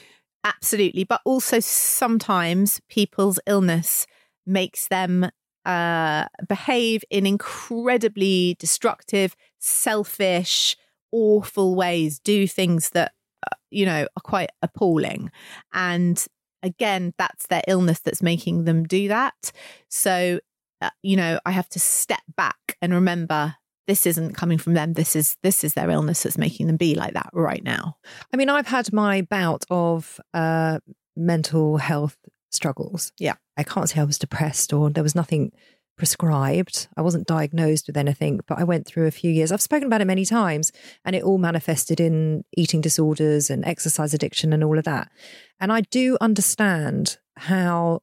[0.56, 1.04] Absolutely.
[1.04, 4.08] But also sometimes people's illness
[4.46, 5.30] makes them
[5.66, 10.78] uh, behave in incredibly destructive, selfish,
[11.12, 13.12] awful ways, do things that,
[13.46, 15.30] uh, you know, are quite appalling.
[15.74, 16.24] And
[16.64, 19.52] again, that's their illness that's making them do that.
[19.90, 20.40] So,
[20.82, 23.56] uh, you know, I have to step back and remember
[23.88, 24.94] this isn't coming from them.
[24.94, 27.98] This is this is their illness that's making them be like that right now.
[28.34, 30.80] I mean, I've had my bout of uh,
[31.16, 32.18] mental health
[32.52, 33.12] struggles.
[33.20, 33.36] Yeah.
[33.58, 35.52] I can't say I was depressed or there was nothing
[35.98, 36.88] prescribed.
[36.96, 39.52] I wasn't diagnosed with anything, but I went through a few years.
[39.52, 40.72] I've spoken about it many times,
[41.04, 45.10] and it all manifested in eating disorders and exercise addiction and all of that.
[45.60, 48.02] And I do understand how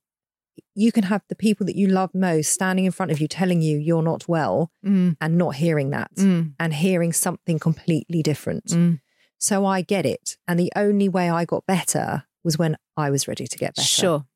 [0.74, 3.60] you can have the people that you love most standing in front of you telling
[3.62, 8.66] you you're not well Mm, and not hearing that mm, and hearing something completely different.
[8.66, 9.00] mm.
[9.38, 10.36] So I get it.
[10.48, 13.86] And the only way I got better was when I was ready to get better.
[13.86, 14.26] Sure.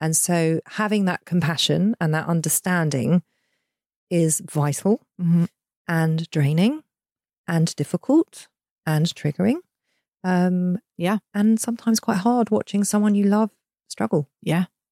[0.00, 3.22] And so having that compassion and that understanding
[4.10, 5.48] is vital Mhm.
[5.88, 6.82] and draining
[7.46, 8.48] and difficult
[8.86, 9.60] and triggering.
[10.24, 11.18] Um, Yeah.
[11.34, 13.50] And sometimes quite hard watching someone you love
[13.88, 14.28] struggle.
[14.42, 14.66] Yeah,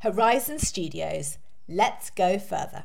[0.00, 1.36] Horizon Studios.
[1.68, 2.84] Let's go further.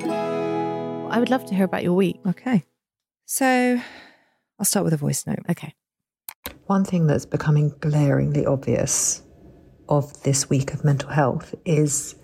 [0.00, 2.18] I would love to hear about your week.
[2.26, 2.64] Okay.
[3.24, 3.80] So
[4.58, 5.40] I'll start with a voice note.
[5.50, 5.74] Okay.
[6.66, 9.22] One thing that's becoming glaringly obvious
[9.88, 12.16] of this week of mental health is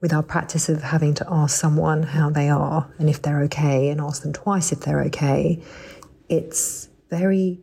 [0.00, 3.90] with our practice of having to ask someone how they are and if they're okay
[3.90, 5.62] and ask them twice if they're okay,
[6.28, 7.60] it's very,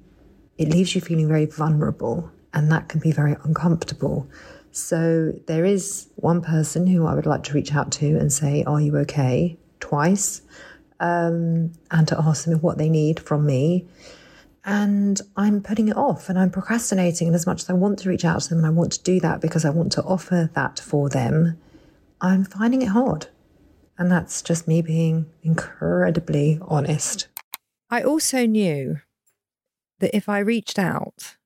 [0.58, 4.30] it leaves you feeling very vulnerable and that can be very uncomfortable.
[4.78, 8.63] So there is one person who I would like to reach out to and say,
[8.63, 9.58] Are you okay?
[9.80, 10.42] twice,
[11.00, 13.88] um, and to ask them what they need from me.
[14.66, 17.28] And I'm putting it off and I'm procrastinating.
[17.28, 19.04] And as much as I want to reach out to them and I want to
[19.04, 21.58] do that because I want to offer that for them,
[22.20, 23.28] I'm finding it hard.
[23.98, 27.30] And that's just me being incredibly honest.
[27.90, 28.98] I also knew
[30.00, 31.37] that if I reached out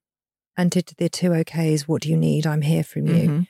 [0.62, 2.46] and did the two okays, what do you need?
[2.46, 3.14] I'm here from you.
[3.14, 3.42] Mm-hmm.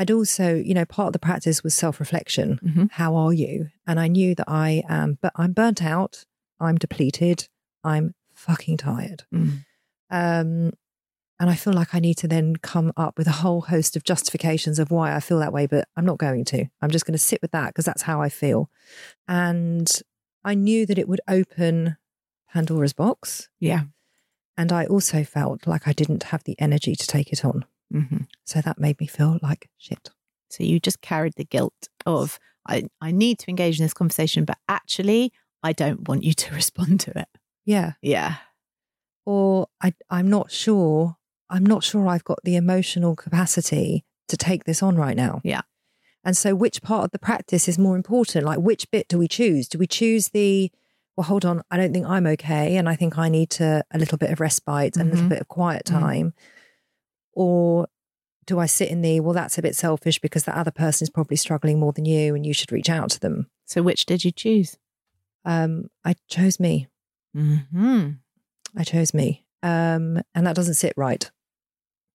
[0.00, 2.58] I'd also, you know, part of the practice was self reflection.
[2.60, 2.84] Mm-hmm.
[2.90, 3.68] How are you?
[3.86, 6.24] And I knew that I am, but I'm burnt out.
[6.58, 7.48] I'm depleted.
[7.84, 9.26] I'm fucking tired.
[9.32, 9.64] Mm.
[10.10, 10.72] Um,
[11.38, 14.02] and I feel like I need to then come up with a whole host of
[14.02, 16.64] justifications of why I feel that way, but I'm not going to.
[16.82, 18.70] I'm just going to sit with that because that's how I feel.
[19.28, 19.88] And
[20.44, 21.96] I knew that it would open
[22.52, 23.48] Pandora's box.
[23.60, 23.82] Yeah.
[24.58, 27.64] And I also felt like I didn't have the energy to take it on.
[27.94, 28.24] Mm-hmm.
[28.44, 30.10] So that made me feel like shit.
[30.50, 34.44] So you just carried the guilt of, I, I need to engage in this conversation,
[34.44, 37.28] but actually, I don't want you to respond to it.
[37.64, 37.92] Yeah.
[38.02, 38.36] Yeah.
[39.24, 41.16] Or I, I'm not sure.
[41.48, 45.40] I'm not sure I've got the emotional capacity to take this on right now.
[45.44, 45.62] Yeah.
[46.24, 48.44] And so, which part of the practice is more important?
[48.44, 49.68] Like, which bit do we choose?
[49.68, 50.72] Do we choose the,
[51.18, 52.76] well, hold on, I don't think I'm okay.
[52.76, 55.30] And I think I need to a little bit of respite and a little Mhm.
[55.30, 55.98] bit of quiet Mhm.
[56.00, 56.34] time.
[57.32, 57.88] Or
[58.46, 61.10] do I sit in the, well, that's a bit selfish because that other person is
[61.10, 63.50] probably struggling more than you and you should reach out to them?
[63.66, 64.78] So which did you choose?
[65.44, 66.86] Um, I chose me.
[67.36, 68.10] Mm-hmm.
[68.76, 69.44] I chose me.
[69.64, 71.28] Um, and that doesn't sit right.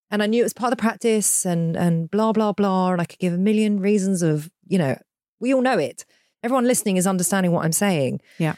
[0.10, 2.92] And I knew it was part of the practice and and blah blah blah.
[2.94, 4.96] And I could give a million reasons of, you know,
[5.42, 6.06] we all know it.
[6.42, 8.22] Everyone listening is understanding what I'm saying.
[8.38, 8.56] Yeah.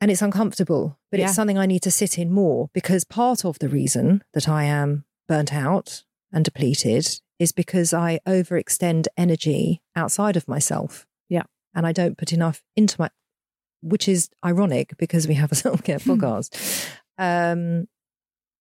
[0.00, 1.26] And it's uncomfortable, but Yeah.
[1.26, 4.64] it's something I need to sit in more because part of the reason that I
[4.64, 11.06] am burnt out and depleted is because I overextend energy outside of myself.
[11.28, 11.42] Yeah.
[11.74, 13.10] And I don't put enough into my
[13.80, 16.88] which is ironic because we have a self care podcast.
[17.16, 17.86] Um,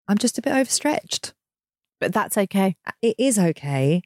[0.07, 1.33] I'm just a bit overstretched.
[1.99, 2.75] But that's okay.
[3.01, 4.03] It is okay.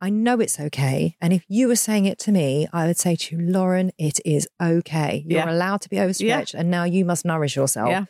[0.00, 1.16] I know it's okay.
[1.20, 4.20] And if you were saying it to me, I would say to you, Lauren, it
[4.24, 5.24] is okay.
[5.26, 5.50] You're Yeah.
[5.50, 7.88] allowed to be overstretched and now you must nourish yourself.
[7.88, 8.04] Yeah.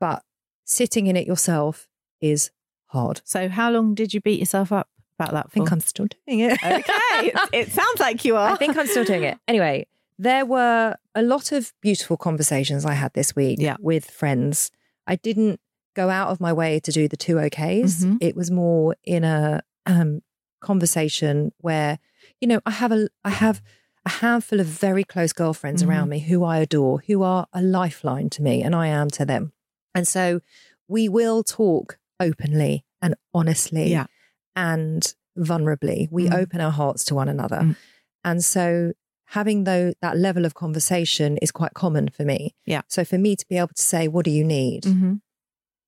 [0.00, 0.22] But
[0.64, 1.88] sitting in it yourself
[2.20, 2.50] is
[2.86, 3.22] hard.
[3.24, 4.88] So, how long did you beat yourself up
[5.18, 5.74] about that I think for?
[5.74, 6.52] I'm still doing it.
[6.62, 6.82] okay.
[7.28, 8.50] it, it sounds like you are.
[8.52, 9.38] I think I'm still doing it.
[9.48, 9.86] Anyway,
[10.18, 13.76] there were a lot of beautiful conversations I had this week Yeah.
[13.80, 14.70] with friends.
[15.06, 15.60] I didn't
[15.94, 18.04] go out of my way to do the two OKs.
[18.04, 18.18] Mhm.
[18.20, 20.20] It was more in a um,
[20.70, 21.98] conversation where,
[22.40, 23.62] you know, I have a I have
[24.04, 25.88] a handful of very close girlfriends Mhm.
[25.88, 29.24] around me who I adore, who are a lifeline to me, and I am to
[29.24, 29.52] them.
[29.96, 30.40] And so
[30.88, 34.06] we will talk openly and honestly Yeah.
[34.54, 35.02] and
[35.36, 36.08] vulnerably.
[36.10, 36.34] We Mm.
[36.42, 37.60] open our hearts to one another.
[37.62, 37.76] Mm.
[38.24, 38.92] And so
[39.30, 42.54] having though that level of conversation is quite common for me.
[42.64, 42.82] Yeah.
[42.88, 44.84] So for me to be able to say, what do you need?
[44.84, 45.20] Mhm.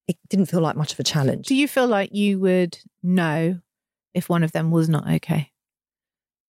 [0.08, 1.46] It didn't feel like much of a challenge.
[1.46, 3.60] Do you feel like you would know
[4.18, 5.52] if one of them was not okay?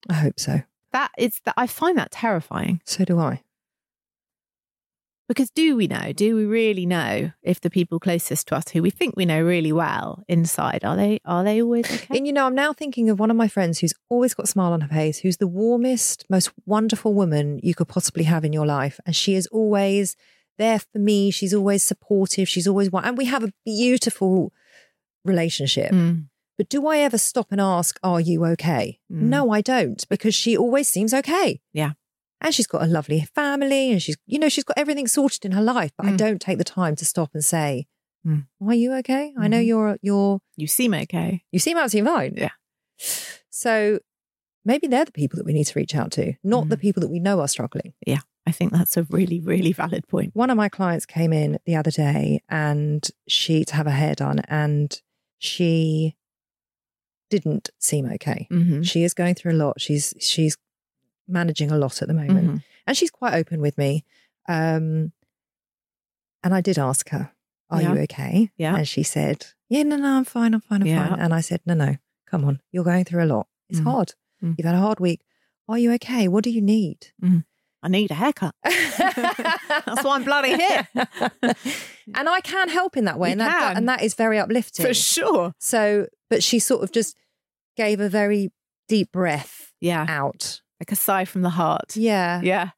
[0.10, 0.62] I hope so.
[0.92, 3.44] That it's that I find that terrifying So do I.
[5.28, 6.12] because do we know?
[6.12, 9.42] Do we really know if the people closest to us, who we think we know
[9.42, 12.18] really well inside, are they are they always okay?
[12.18, 14.48] And you know, I'm now thinking of one of my friends who's always got a
[14.48, 18.54] smile on her face, who's the warmest, most wonderful woman you could possibly have in
[18.54, 19.00] your life.
[19.06, 20.16] And she is always
[20.58, 21.30] there for me.
[21.32, 22.50] She's always supportive.
[22.50, 23.06] She's always one.
[23.06, 24.52] And we have a beautiful
[25.24, 25.92] relationship.
[25.92, 26.30] Mm.
[26.60, 29.00] But do I ever stop and ask, Are you okay?
[29.12, 29.22] Mm.
[29.34, 31.62] No, I don't, because she always seems okay.
[31.74, 31.94] Yeah.
[32.42, 35.54] And she's got a lovely family and she's, you know, she's got everything sorted in
[35.54, 35.92] her life.
[35.98, 36.18] But I Mm.
[36.18, 37.88] don't take the time to stop and say,
[38.28, 38.46] Mm.
[38.62, 39.34] Are you okay?
[39.40, 39.66] I know Mhm.
[39.68, 41.44] you're, you're, You seem okay.
[41.54, 42.34] you seem absolutely fine.
[42.36, 42.50] Yeah.
[43.50, 44.00] So
[44.66, 46.82] maybe they're the people that we need to reach out to, not the Mm.
[46.82, 47.94] people that we know are struggling.
[48.06, 48.20] Yeah.
[48.46, 50.36] I think that's a really really valid point.
[50.36, 54.16] One of my clients came in the other day and she to have her hair
[54.16, 55.02] done and
[55.38, 56.16] she
[57.30, 58.48] didn't seem okay.
[58.52, 58.82] Mm-hmm.
[58.84, 59.80] She is going through a lot.
[59.82, 60.58] She's she's
[61.28, 62.48] managing a lot at the moment.
[62.50, 62.64] Mhm.
[62.88, 64.04] And she's quite open with me.
[64.48, 65.12] Um
[66.44, 67.32] and I did ask her,
[67.70, 67.94] Are Yeah.
[67.94, 68.52] you okay?
[68.58, 68.76] Yeah.
[68.78, 71.08] And she said, Yeah, no, no, I'm fine, I'm fine, I'm Yeah.
[71.10, 71.20] fine.
[71.20, 72.62] And I said, No, no, come on.
[72.72, 73.48] You're going through a lot.
[73.70, 73.84] It's Mm.
[73.92, 74.14] hard.
[74.44, 74.56] Mm.
[74.58, 75.22] You've had a hard week.
[75.68, 76.28] Are you okay?
[76.28, 77.08] What do you need?
[77.82, 78.56] I need a haircut.
[78.64, 80.88] That's why I'm bloody here.
[82.16, 83.30] and I can help in that way.
[83.30, 83.78] You and that can.
[83.78, 84.86] and that is very uplifting.
[84.86, 85.54] For sure.
[85.60, 87.16] So, but she sort of just
[87.76, 88.52] gave a very
[88.88, 90.06] deep breath Yeah.
[90.10, 90.62] out.
[90.80, 91.96] Like a sigh from the heart.
[91.96, 92.42] Yeah.
[92.42, 92.70] Yeah.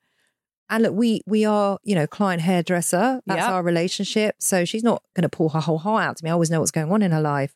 [0.70, 3.22] And look, we we are, you know, client hairdresser.
[3.26, 3.50] That's Yep.
[3.50, 4.36] our relationship.
[4.40, 6.30] So she's not going to pour her whole heart out to me.
[6.30, 7.54] I always know what's going on in her life.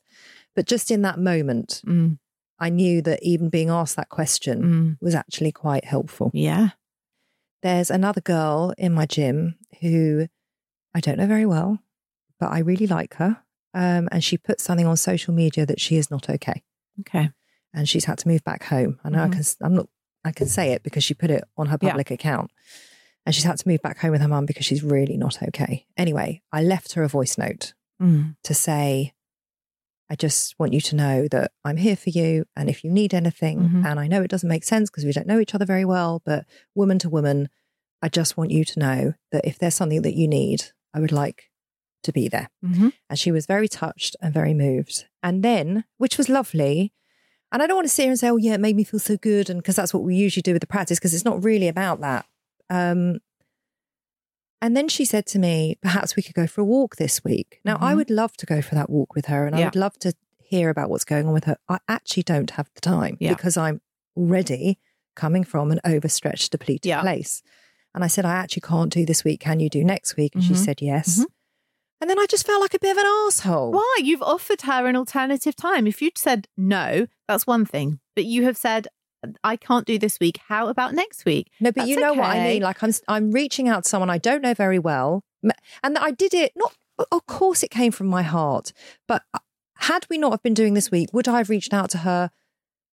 [0.56, 2.18] But just in that moment, Mm.
[2.60, 4.98] I knew that even being asked that question Mm.
[5.02, 6.32] was actually quite helpful.
[6.34, 6.70] Yeah.
[7.62, 10.28] There's another girl in my gym who
[10.94, 11.80] I don't know very well,
[12.40, 13.44] but I really like her.
[13.76, 16.64] Um, and she put something on social media that she is not okay,
[17.02, 17.30] Okay.
[17.74, 19.00] and she's had to move back home.
[19.04, 19.34] I know I Mhm.
[19.34, 19.44] can.
[19.68, 19.90] I'm not.
[20.24, 21.90] I can say it because she put it on her Yeah.
[21.90, 22.52] public account,
[23.26, 25.86] and she's had to move back home with her mum because she's really not okay.
[25.98, 28.36] Anyway, I left her a voice note Mm.
[28.44, 29.14] to say,
[30.10, 32.46] I just want you to know that I'm here for you.
[32.56, 33.86] And if you need anything, Mhm.
[33.86, 36.22] and I know it doesn't make sense because we don't know each other very well,
[36.26, 37.50] but woman to woman,
[38.02, 41.12] I just want you to know that if there's something that you need, I would
[41.12, 41.50] like
[42.06, 42.50] to be there.
[42.64, 42.94] Mhm.
[43.10, 45.06] And she was very touched and very moved.
[45.22, 46.94] And then, which was lovely,
[47.52, 49.00] and I don't want to sit here and say, oh, yeah, it made me feel
[49.00, 49.50] so good.
[49.50, 52.02] And because that's what we usually do with the practice, because it's not really about
[52.02, 52.26] that.
[52.70, 53.20] Um,
[54.62, 57.60] and then she said to me, perhaps we could go for a walk this week.
[57.64, 57.98] Now, I Mhm.
[57.98, 60.70] would love to go for that walk with her and I would love to hear
[60.70, 61.58] about what's going on with her.
[61.70, 63.34] I actually don't have the time Yeah.
[63.34, 63.82] because I'm
[64.18, 64.80] already
[65.16, 67.02] coming from an overstretched, depleted Yeah.
[67.02, 67.44] place.
[67.94, 69.40] And I said, I actually can't do this week.
[69.40, 70.36] Can you do next week?
[70.36, 70.66] And she Mhm.
[70.66, 71.20] said, yes.
[71.20, 71.26] Mhm.
[72.02, 73.72] And then I just felt like a bit of an asshole.
[73.72, 73.98] Why?
[74.04, 75.88] You've offered her an alternative time.
[75.88, 78.00] If you'd said no, that's one thing.
[78.16, 78.88] But you have said,
[79.44, 80.40] I can't do this week.
[80.48, 81.52] How about next week?
[81.60, 82.62] No, but That's you know what I mean.
[82.62, 85.24] Like I'm, I'm reaching out to someone I don't know very well,
[85.84, 86.52] and I did it.
[86.56, 86.76] Not,
[87.12, 88.72] of course, it came from my heart.
[89.08, 89.40] But uh,
[89.78, 92.30] had we not have been doing this week, would I have reached out to her?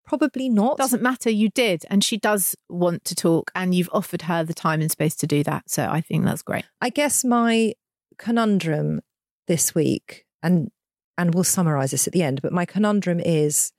[0.05, 0.77] Probably not.
[0.77, 1.29] Doesn't matter.
[1.29, 1.85] You did.
[1.89, 5.27] And she does want to talk, and you've offered her the time and space to
[5.27, 5.69] do that.
[5.69, 6.65] So I think that's great.
[6.81, 7.73] I guess my
[8.17, 9.01] conundrum
[9.47, 10.69] this week, and
[11.17, 12.41] and we'll summarize this at the end.
[12.41, 13.71] But my conundrum is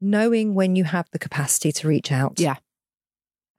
[0.00, 2.38] knowing when you have the capacity to reach out.
[2.40, 2.56] Yeah.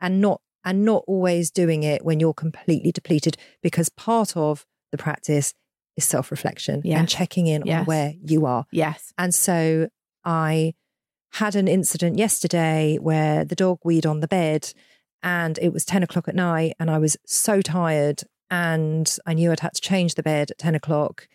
[0.02, 4.98] and not and not always doing it when you're completely depleted because part of the
[4.98, 5.54] practice
[5.98, 7.00] is self-reflection Yes.
[7.00, 7.80] and checking in Yes.
[7.82, 9.14] on where you are Yes.
[9.18, 9.88] and so
[10.26, 10.74] i
[11.34, 14.74] had an incident yesterday where the dog weed on the bed
[15.22, 19.52] and it was 10 o'clock at night and i was so tired and i knew
[19.52, 21.28] i'd had to change the bed at 10 o'clock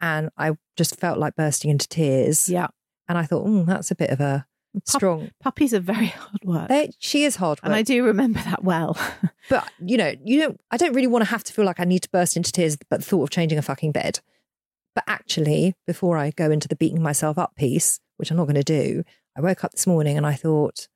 [0.00, 2.68] and i just felt like bursting into tears Yeah.
[3.08, 6.44] and i thought mm, that's a bit of a Pup- strong Puppies are very hard
[6.44, 6.68] work.
[6.68, 8.96] they, she is hard work and I do remember that well.
[9.50, 10.60] But you know, you don't.
[10.70, 12.76] I don't really want to have to feel like I need to burst into tears.
[12.90, 14.20] But the thought of changing a fucking bed.
[14.94, 18.62] But actually, before I go into the beating myself up piece, which I'm not going
[18.62, 20.86] to do, I woke up this morning and I thought,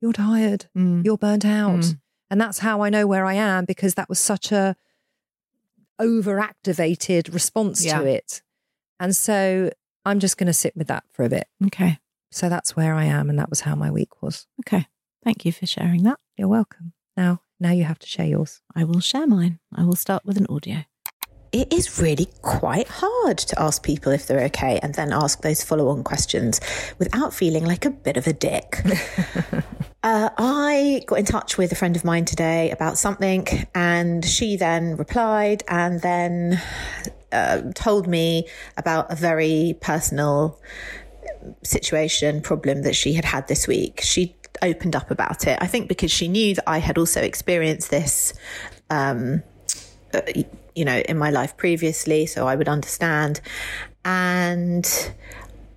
[0.00, 1.04] you're tired, Mm.
[1.04, 1.80] you're burnt out.
[1.80, 1.98] Mm.
[2.30, 4.76] And that's how I know where I am because that was such a
[6.00, 7.98] overactivated response Yeah.
[8.00, 8.42] to it.
[9.00, 9.70] And so
[10.04, 11.48] I'm just going to sit with that for a bit.
[11.66, 11.98] Okay.
[12.30, 13.30] So that's where I am.
[13.30, 14.46] And that was how my week was.
[14.60, 14.86] Okay.
[15.24, 16.18] Thank you for sharing that.
[16.36, 16.92] You're welcome.
[17.16, 18.60] Now, now you have to share yours.
[18.74, 19.58] I will share mine.
[19.74, 20.84] I will start with an audio.
[21.52, 25.62] It is really quite hard to ask people if they're okay and then ask those
[25.62, 26.60] follow on questions
[26.98, 28.82] without feeling like a bit of a dick.
[30.02, 34.56] uh, I got in touch with a friend of mine today about something, and she
[34.56, 36.60] then replied and then
[37.32, 38.46] uh, told me
[38.76, 40.60] about a very personal
[41.62, 44.00] situation, problem that she had had this week.
[44.02, 47.90] She opened up about it, I think, because she knew that I had also experienced
[47.90, 48.34] this.
[48.90, 49.42] Um,
[50.12, 50.22] uh,
[50.78, 53.40] you know, in my life previously, so I would understand.
[54.04, 54.86] And,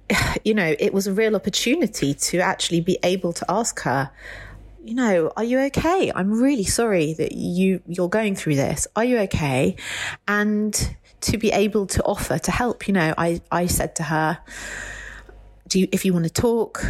[0.46, 4.12] you know, it was a real opportunity to actually be able to ask her,
[4.84, 6.12] you know, are you okay?
[6.14, 8.88] I'm really sorry that you you're going through this.
[8.96, 9.76] Are you okay?
[10.28, 14.40] And to be able to offer to help, you know, I I said to her,
[15.68, 16.84] do you, if you want to talk,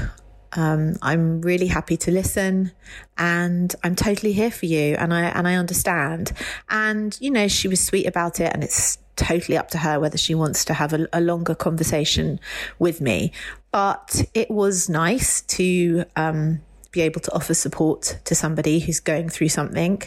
[0.53, 2.71] um, I'm really happy to listen
[3.17, 6.33] and I'm totally here for you and I and I understand.
[6.69, 10.17] And you know, she was sweet about it and it's totally up to her whether
[10.17, 12.39] she wants to have a, a longer conversation
[12.79, 13.31] with me.
[13.71, 19.29] But it was nice to um, be able to offer support to somebody who's going
[19.29, 20.01] through something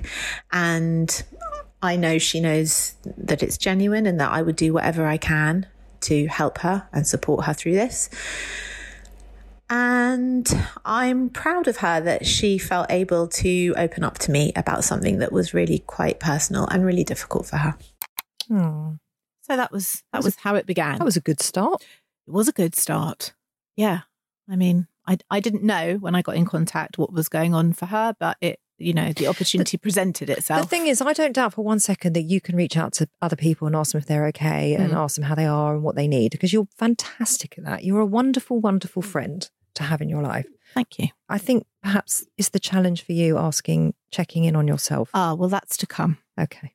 [0.52, 1.24] and
[1.82, 5.66] I know she knows that it's genuine and that I would do whatever I can
[6.02, 8.08] to help her and support her through this.
[9.70, 10.46] And
[10.84, 15.18] I'm proud of her that she felt able to open up to me about something
[15.18, 17.74] that was really quite personal and really difficult for her.
[18.52, 18.98] Oh,
[19.42, 20.98] So that was that was how it began.
[20.98, 21.82] that was a good start.
[22.26, 23.32] it was a good start.
[23.76, 24.00] Yeah.
[24.50, 27.72] I mean, I I didn't know when I got in contact what was going on
[27.72, 30.62] for her, but it you know, the opportunity presented itself.
[30.62, 33.08] The thing is, I don't doubt for one second that you can reach out to
[33.22, 34.96] other people and ask them if they're okay and Mm.
[34.96, 37.84] ask them how they are and what they need because you're fantastic at that.
[37.84, 40.46] You're a wonderful, wonderful friend to have in your life.
[40.74, 41.08] Thank you.
[41.28, 45.10] I think perhaps it's the challenge for you asking, checking in on yourself.
[45.14, 46.18] Ah, well that's to come.
[46.40, 46.72] Okay.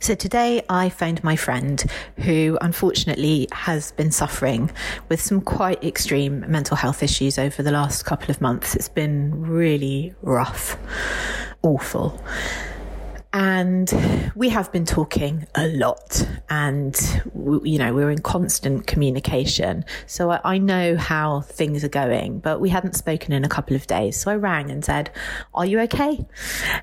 [0.00, 1.82] So today I phoned my friend
[2.16, 4.70] who unfortunately has been suffering
[5.08, 8.74] with some quite extreme mental health issues over the last couple of months.
[8.74, 10.76] It's been really rough,
[11.62, 12.22] awful.
[13.32, 16.94] And we have been talking a lot and,
[17.34, 19.84] w- you know, we're in constant communication.
[20.06, 23.76] So I, I know how things are going, but we hadn't spoken in a couple
[23.76, 24.18] of days.
[24.18, 25.10] So I rang and said,
[25.52, 26.26] Are you okay?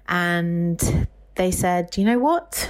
[0.07, 2.69] And they said, You know what?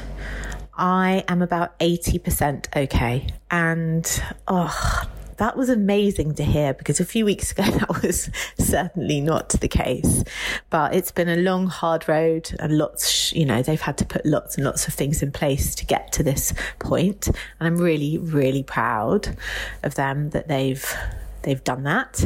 [0.78, 3.28] I am about 80% okay.
[3.50, 5.08] And, oh,
[5.38, 9.68] that was amazing to hear because a few weeks ago that was certainly not the
[9.68, 10.24] case.
[10.70, 14.26] But it's been a long, hard road and lots, you know, they've had to put
[14.26, 17.28] lots and lots of things in place to get to this point.
[17.28, 19.36] And I'm really, really proud
[19.84, 20.86] of them that they've
[21.44, 22.26] they've done that,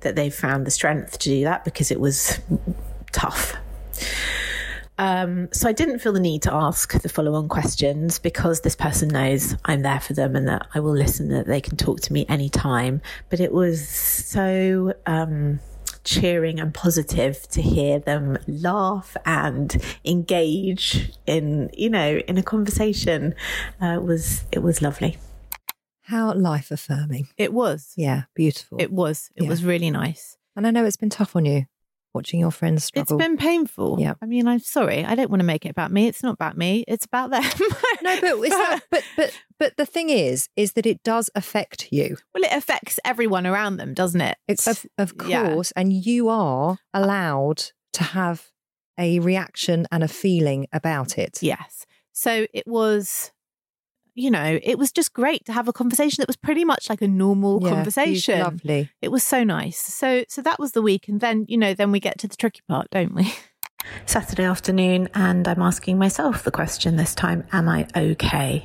[0.00, 2.38] that they've found the strength to do that because it was
[3.10, 3.56] tough.
[4.98, 8.76] Um, so I didn't feel the need to ask the follow on questions because this
[8.76, 12.00] person knows I'm there for them and that I will listen, that they can talk
[12.02, 13.00] to me anytime.
[13.30, 15.60] But it was so um,
[16.04, 23.34] cheering and positive to hear them laugh and engage in, you know, in a conversation.
[23.80, 25.16] Uh, it was it was lovely.
[26.02, 27.28] How life affirming.
[27.38, 27.92] It was.
[27.96, 28.78] Yeah, beautiful.
[28.80, 29.30] It was.
[29.36, 29.48] It Yeah.
[29.48, 30.36] was really nice.
[30.54, 31.64] and I know it's been tough on you
[32.14, 33.16] watching your friends struggle.
[33.16, 33.98] It's been painful.
[34.00, 34.14] Yeah.
[34.22, 35.04] I mean, I'm sorry.
[35.04, 36.06] I don't want to make it about me.
[36.06, 36.84] It's not about me.
[36.88, 37.42] It's about them.
[38.02, 41.88] no, but it's not, but but but the thing is, is that it does affect
[41.92, 42.16] you.
[42.34, 44.36] well, it affects everyone around them, doesn't it?
[44.48, 45.48] It's Of of yeah.
[45.48, 47.62] course, and you are allowed
[47.94, 48.48] to have
[48.98, 51.38] a reaction and a feeling about it.
[51.42, 51.86] Yes.
[52.12, 53.32] So it was,
[54.14, 57.02] you know, it was just great to have a conversation that was pretty much like
[57.02, 58.40] a normal Yeah, conversation.
[58.40, 58.90] Lovely.
[59.00, 59.78] It was so nice.
[59.78, 62.36] So so that was the week, and then you know, then we get to the
[62.36, 63.32] tricky part, don't we?
[64.06, 68.64] Saturday afternoon, and I'm asking myself the question this time Am I okay?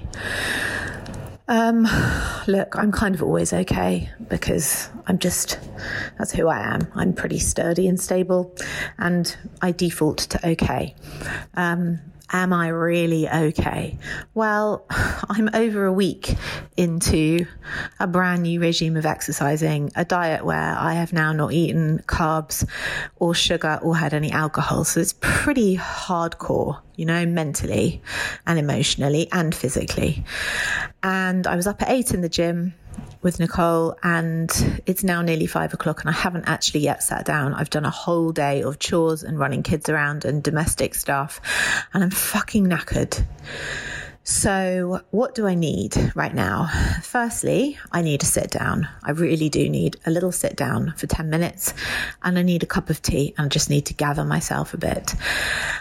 [1.49, 1.87] Um,
[2.47, 5.59] look, I'm kind of always okay because I'm just,
[6.17, 6.91] that's who I am.
[6.93, 8.53] I'm pretty sturdy and stable,
[8.97, 10.93] and I default to okay.
[11.53, 11.99] Um,
[12.31, 13.97] am I really okay?
[14.33, 16.35] Well, I'm over a week
[16.75, 17.45] into
[17.99, 22.67] a brand new regime of exercising, a diet where I have now not eaten carbs
[23.17, 24.83] or sugar or had any alcohol.
[24.83, 28.01] So it's pretty hardcore, you know, mentally
[28.45, 30.23] and emotionally and physically.
[31.03, 32.73] And I was up at eight in the gym
[33.21, 37.53] with Nicole, and it's now nearly five o'clock, and I haven't actually yet sat down.
[37.53, 41.41] I've done a whole day of chores and running kids around and domestic stuff,
[41.93, 43.23] and I'm fucking knackered.
[44.23, 46.67] So, what do I need right now?
[47.01, 48.85] Firstly, I need to sit down.
[49.01, 51.73] I really do need a little sit down for 10 minutes,
[52.23, 54.77] and I need a cup of tea, and I just need to gather myself a
[54.77, 55.15] bit.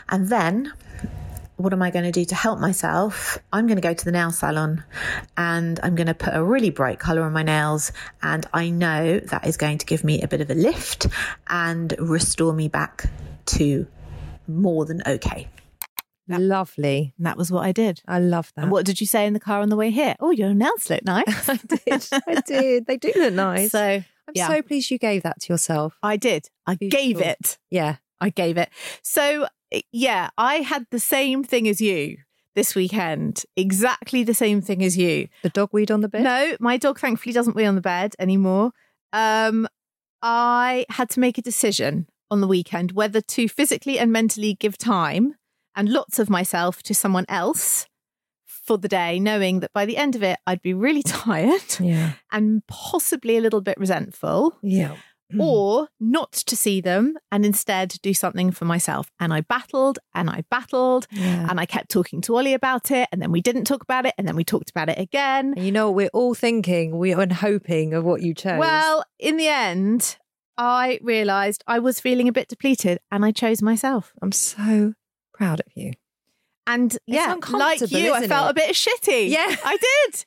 [0.08, 0.72] And then
[1.56, 3.38] what am I going to do to help myself?
[3.52, 4.84] I'm going to go to the nail salon
[5.36, 7.92] and I'm going to put a really bright color on my nails.
[8.22, 11.06] And I know that is going to give me a bit of a lift
[11.48, 13.10] and restore me back
[13.46, 13.86] to
[14.46, 15.48] more than okay.
[16.28, 17.14] Lovely.
[17.16, 18.02] And that was what I did.
[18.06, 18.62] I love that.
[18.62, 20.16] And what did you say in the car on the way here?
[20.20, 21.48] Oh, your nails look nice.
[21.48, 22.08] I did.
[22.12, 22.86] I did.
[22.86, 23.70] They do look nice.
[23.70, 24.04] So I'm
[24.34, 24.48] yeah.
[24.48, 25.96] so pleased you gave that to yourself.
[26.02, 26.50] I did.
[26.66, 27.00] I Beautiful.
[27.00, 27.58] gave it.
[27.70, 27.96] Yeah.
[28.20, 28.70] I gave it.
[29.02, 29.46] So
[29.92, 32.18] yeah, I had the same thing as you
[32.54, 33.42] this weekend.
[33.56, 35.28] Exactly the same thing as you.
[35.42, 36.22] The dog weed on the bed?
[36.22, 38.72] No, my dog thankfully doesn't wee on the bed anymore.
[39.12, 39.66] Um,
[40.22, 44.76] I had to make a decision on the weekend whether to physically and mentally give
[44.78, 45.34] time
[45.76, 47.86] and lots of myself to someone else
[48.46, 52.12] for the day, knowing that by the end of it, I'd be really tired Yeah.
[52.32, 54.96] and possibly a little bit resentful Yeah.
[55.32, 55.40] Hmm.
[55.40, 59.10] or not to see them and instead do something for myself.
[59.18, 61.48] And I battled and I battled Yeah.
[61.50, 63.08] and I kept talking to Ollie about it.
[63.10, 64.14] And then we didn't talk about it.
[64.16, 65.54] And then we talked about it again.
[65.56, 68.60] And you know, we're all thinking, we are hoping of what you chose.
[68.60, 70.16] Well, in the end,
[70.56, 74.12] I realized I was feeling a bit depleted and I chose myself.
[74.22, 74.94] I'm so
[75.34, 75.92] proud of you.
[76.66, 78.50] And yeah, like you, I felt it?
[78.50, 79.28] a bit shitty.
[79.30, 79.54] Yeah.
[79.64, 80.24] I did.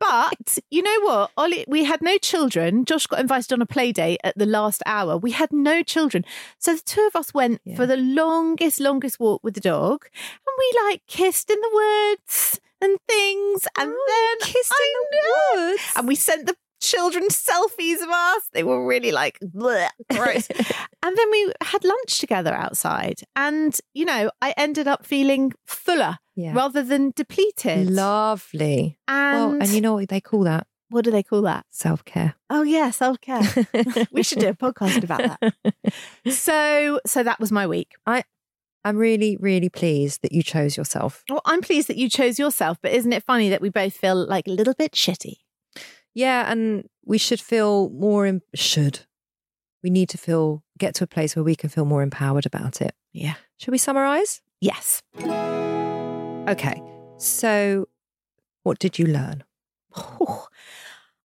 [0.00, 1.30] but you know what?
[1.36, 2.84] Ollie, we had no children.
[2.84, 5.16] Josh got invited on a play date at the last hour.
[5.18, 6.24] We had no children.
[6.58, 7.76] So the two of us went Yeah.
[7.76, 10.06] for the longest, longest walk with the dog.
[10.14, 13.68] And we like kissed in the woods and things.
[13.78, 15.16] And Oh, then kissed I in the
[15.62, 15.70] know.
[15.70, 15.82] woods.
[15.96, 18.42] And we sent the children selfies of us.
[18.52, 20.48] They were really like bleh, gross.
[21.02, 23.20] and then we had lunch together outside.
[23.36, 26.52] And, you know, I ended up feeling fuller Yeah.
[26.54, 27.88] rather than depleted.
[27.90, 28.98] Lovely.
[29.08, 30.66] and, well, and you know what they call that?
[30.90, 31.64] what do they call that?
[31.70, 32.34] Self care.
[32.50, 33.40] Oh yeah, self care.
[34.12, 35.54] we should do a podcast about that.
[36.28, 37.92] So, so that was my week.
[38.06, 38.24] I
[38.84, 41.22] I'm really, really pleased that you chose yourself.
[41.30, 44.26] Well, I'm pleased that you chose yourself, but isn't it funny that we both feel
[44.26, 45.36] like a little bit shitty?
[46.14, 48.26] Yeah, and we should feel more.
[48.26, 49.00] Em- should
[49.82, 52.80] we need to feel get to a place where we can feel more empowered about
[52.80, 52.94] it?
[53.12, 53.34] Yeah.
[53.58, 54.40] Should we summarize?
[54.60, 55.02] Yes.
[56.48, 56.82] Okay.
[57.18, 57.88] So,
[58.62, 59.44] what did you learn?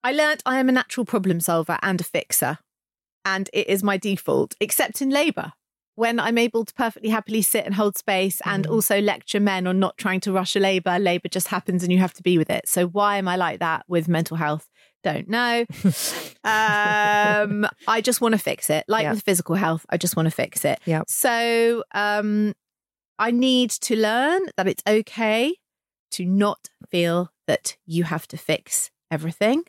[0.04, 2.58] I learned I am a natural problem solver and a fixer,
[3.26, 5.54] and it is my default, except in labour.
[5.96, 8.72] When I'm able to perfectly happily sit and hold space and Mm.
[8.72, 12.00] also lecture men on not trying to rush a labour, labour just happens and you
[12.00, 12.68] have to be with it.
[12.68, 14.68] So, why am I like that with mental health?
[15.04, 15.66] Don't know.
[16.44, 18.86] um, I just want to fix it.
[18.88, 19.12] Like Yeah.
[19.14, 20.80] with physical health, I just want to fix it.
[20.86, 21.04] Yeah.
[21.08, 22.54] So, um,
[23.20, 25.56] I need to learn that it's okay
[26.12, 29.64] to not feel that you have to fix everything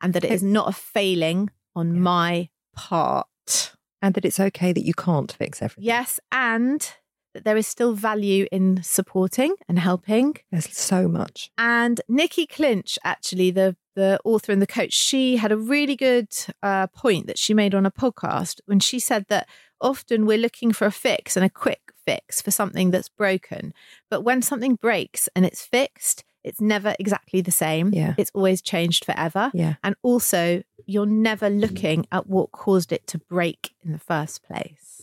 [0.00, 2.00] and that it is not a failing on Yeah.
[2.00, 3.72] my part.
[4.02, 5.84] And that it's okay that you can't fix everything.
[5.84, 6.90] Yes, and
[7.34, 10.36] that there is still value in supporting and helping.
[10.50, 11.50] There's so much.
[11.58, 16.28] And Nikki Clinch, actually, the the author and the coach, she had a really good
[16.62, 19.48] uh, point that she made on a podcast when she said that
[19.80, 23.74] often we're looking for a fix and a quick fix for something that's broken,
[24.08, 27.92] but when something breaks and it's fixed, it's never exactly the same.
[27.92, 28.14] Yeah.
[28.16, 29.50] It's always changed forever.
[29.52, 29.74] Yeah.
[29.84, 34.99] And also, you're never looking at what caused it to break in the first place.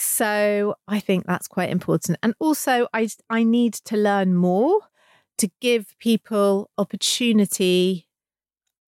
[0.00, 2.18] So I think that's quite important.
[2.22, 4.82] And also, I I need to learn more
[5.38, 8.06] to give people opportunity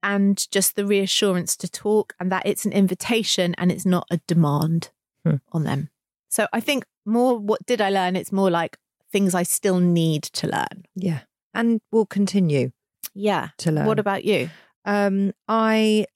[0.04, 4.18] and just the reassurance to talk, and that it's an invitation and it's not a
[4.28, 4.90] demand
[5.24, 5.36] Hmm.
[5.52, 5.90] on them.
[6.28, 7.36] So I think more.
[7.38, 8.14] What did I learn?
[8.14, 8.78] It's more like
[9.10, 10.84] things I still need to learn.
[10.94, 11.20] Yeah.
[11.52, 12.70] And we'll continue
[13.14, 13.48] Yeah.
[13.58, 13.86] to learn.
[13.86, 14.48] What about you?
[14.84, 16.06] Um, I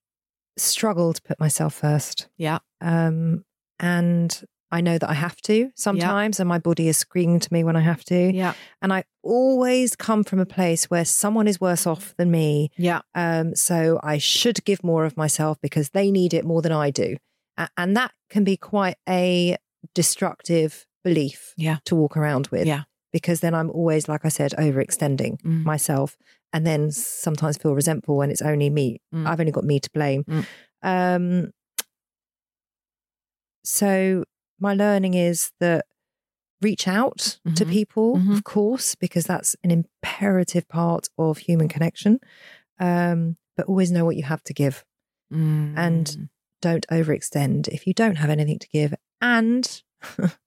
[0.57, 2.29] struggle to put myself first.
[2.37, 2.59] Yeah.
[2.79, 3.43] Um,
[3.77, 4.41] and
[4.71, 7.75] I know that I have to sometimes, and my body is screaming to me when
[7.75, 8.31] I have to.
[8.33, 8.53] Yeah.
[8.81, 12.71] And I always come from a place where someone is worse off than me.
[12.77, 13.01] Yeah.
[13.13, 16.89] Um, so I should give more of myself because they need it more than I
[16.91, 17.17] do.
[17.57, 19.57] A- and that can be quite a
[19.93, 21.77] destructive belief Yeah.
[21.85, 22.65] to walk around with.
[22.67, 22.83] Yeah.
[23.13, 25.63] because then I'm always, like I said, overextending Mm.
[25.63, 26.17] myself
[26.51, 28.99] and then sometimes feel resentful when it's only me.
[29.13, 29.25] Mm.
[29.25, 30.25] I've only got me to blame.
[30.25, 30.45] Mm.
[30.83, 31.51] Um,
[33.63, 34.25] so
[34.59, 35.85] my learning is that
[36.61, 37.69] reach out to Mhm.
[37.71, 38.33] people, Mhm.
[38.37, 42.19] of course, because that's an imperative part of human connection.
[42.79, 44.83] Um, but always know what you have to give
[45.31, 46.29] and Mm.
[46.61, 48.93] don't overextend if you don't have anything to give.
[49.21, 49.83] And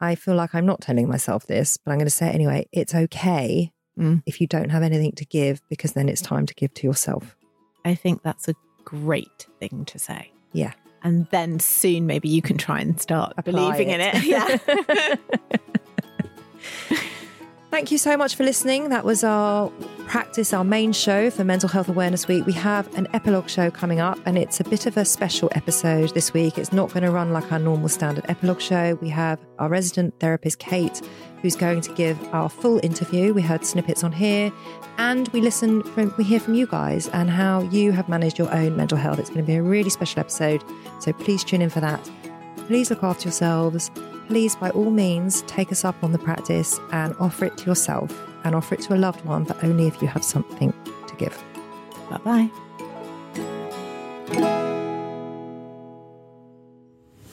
[0.00, 2.66] I feel like I'm not telling myself this, but I'm going to say it anyway.
[2.72, 4.22] It's okay Mm.
[4.24, 7.36] if you don't have anything to give because then it's time to give to yourself.
[7.84, 8.54] I think that's a
[8.84, 10.32] great thing to say.
[10.52, 10.72] Yeah.
[11.04, 14.14] And then soon maybe you can try and start Apply believing in it.
[14.14, 14.22] it.
[15.28, 16.98] Yeah.
[17.70, 18.90] Thank you so much for listening.
[18.90, 19.70] That was our
[20.06, 22.44] practice, our main show for Mental Health Awareness Week.
[22.44, 26.12] We have an epilogue show coming up, and it's a bit of a special episode
[26.12, 26.58] this week.
[26.58, 28.98] It's not going to run like our normal standard epilogue show.
[29.00, 31.00] We have our resident therapist, Kate,
[31.42, 33.34] who's going to give our full interview.
[33.34, 34.50] We heard snippets on here,
[34.98, 38.52] and we listen from, we hear from you guys and how you have managed your
[38.54, 39.18] own mental health.
[39.18, 40.64] It's going to be a really special episode.
[41.00, 42.10] So please tune in for that.
[42.68, 43.90] Please look after yourselves.
[44.28, 48.16] Please, by all means, take us up on the practice and offer it to yourself
[48.44, 50.72] and offer it to a loved one, but only if you have something
[51.06, 51.42] to give.
[52.08, 52.48] bye
[54.32, 54.60] bye.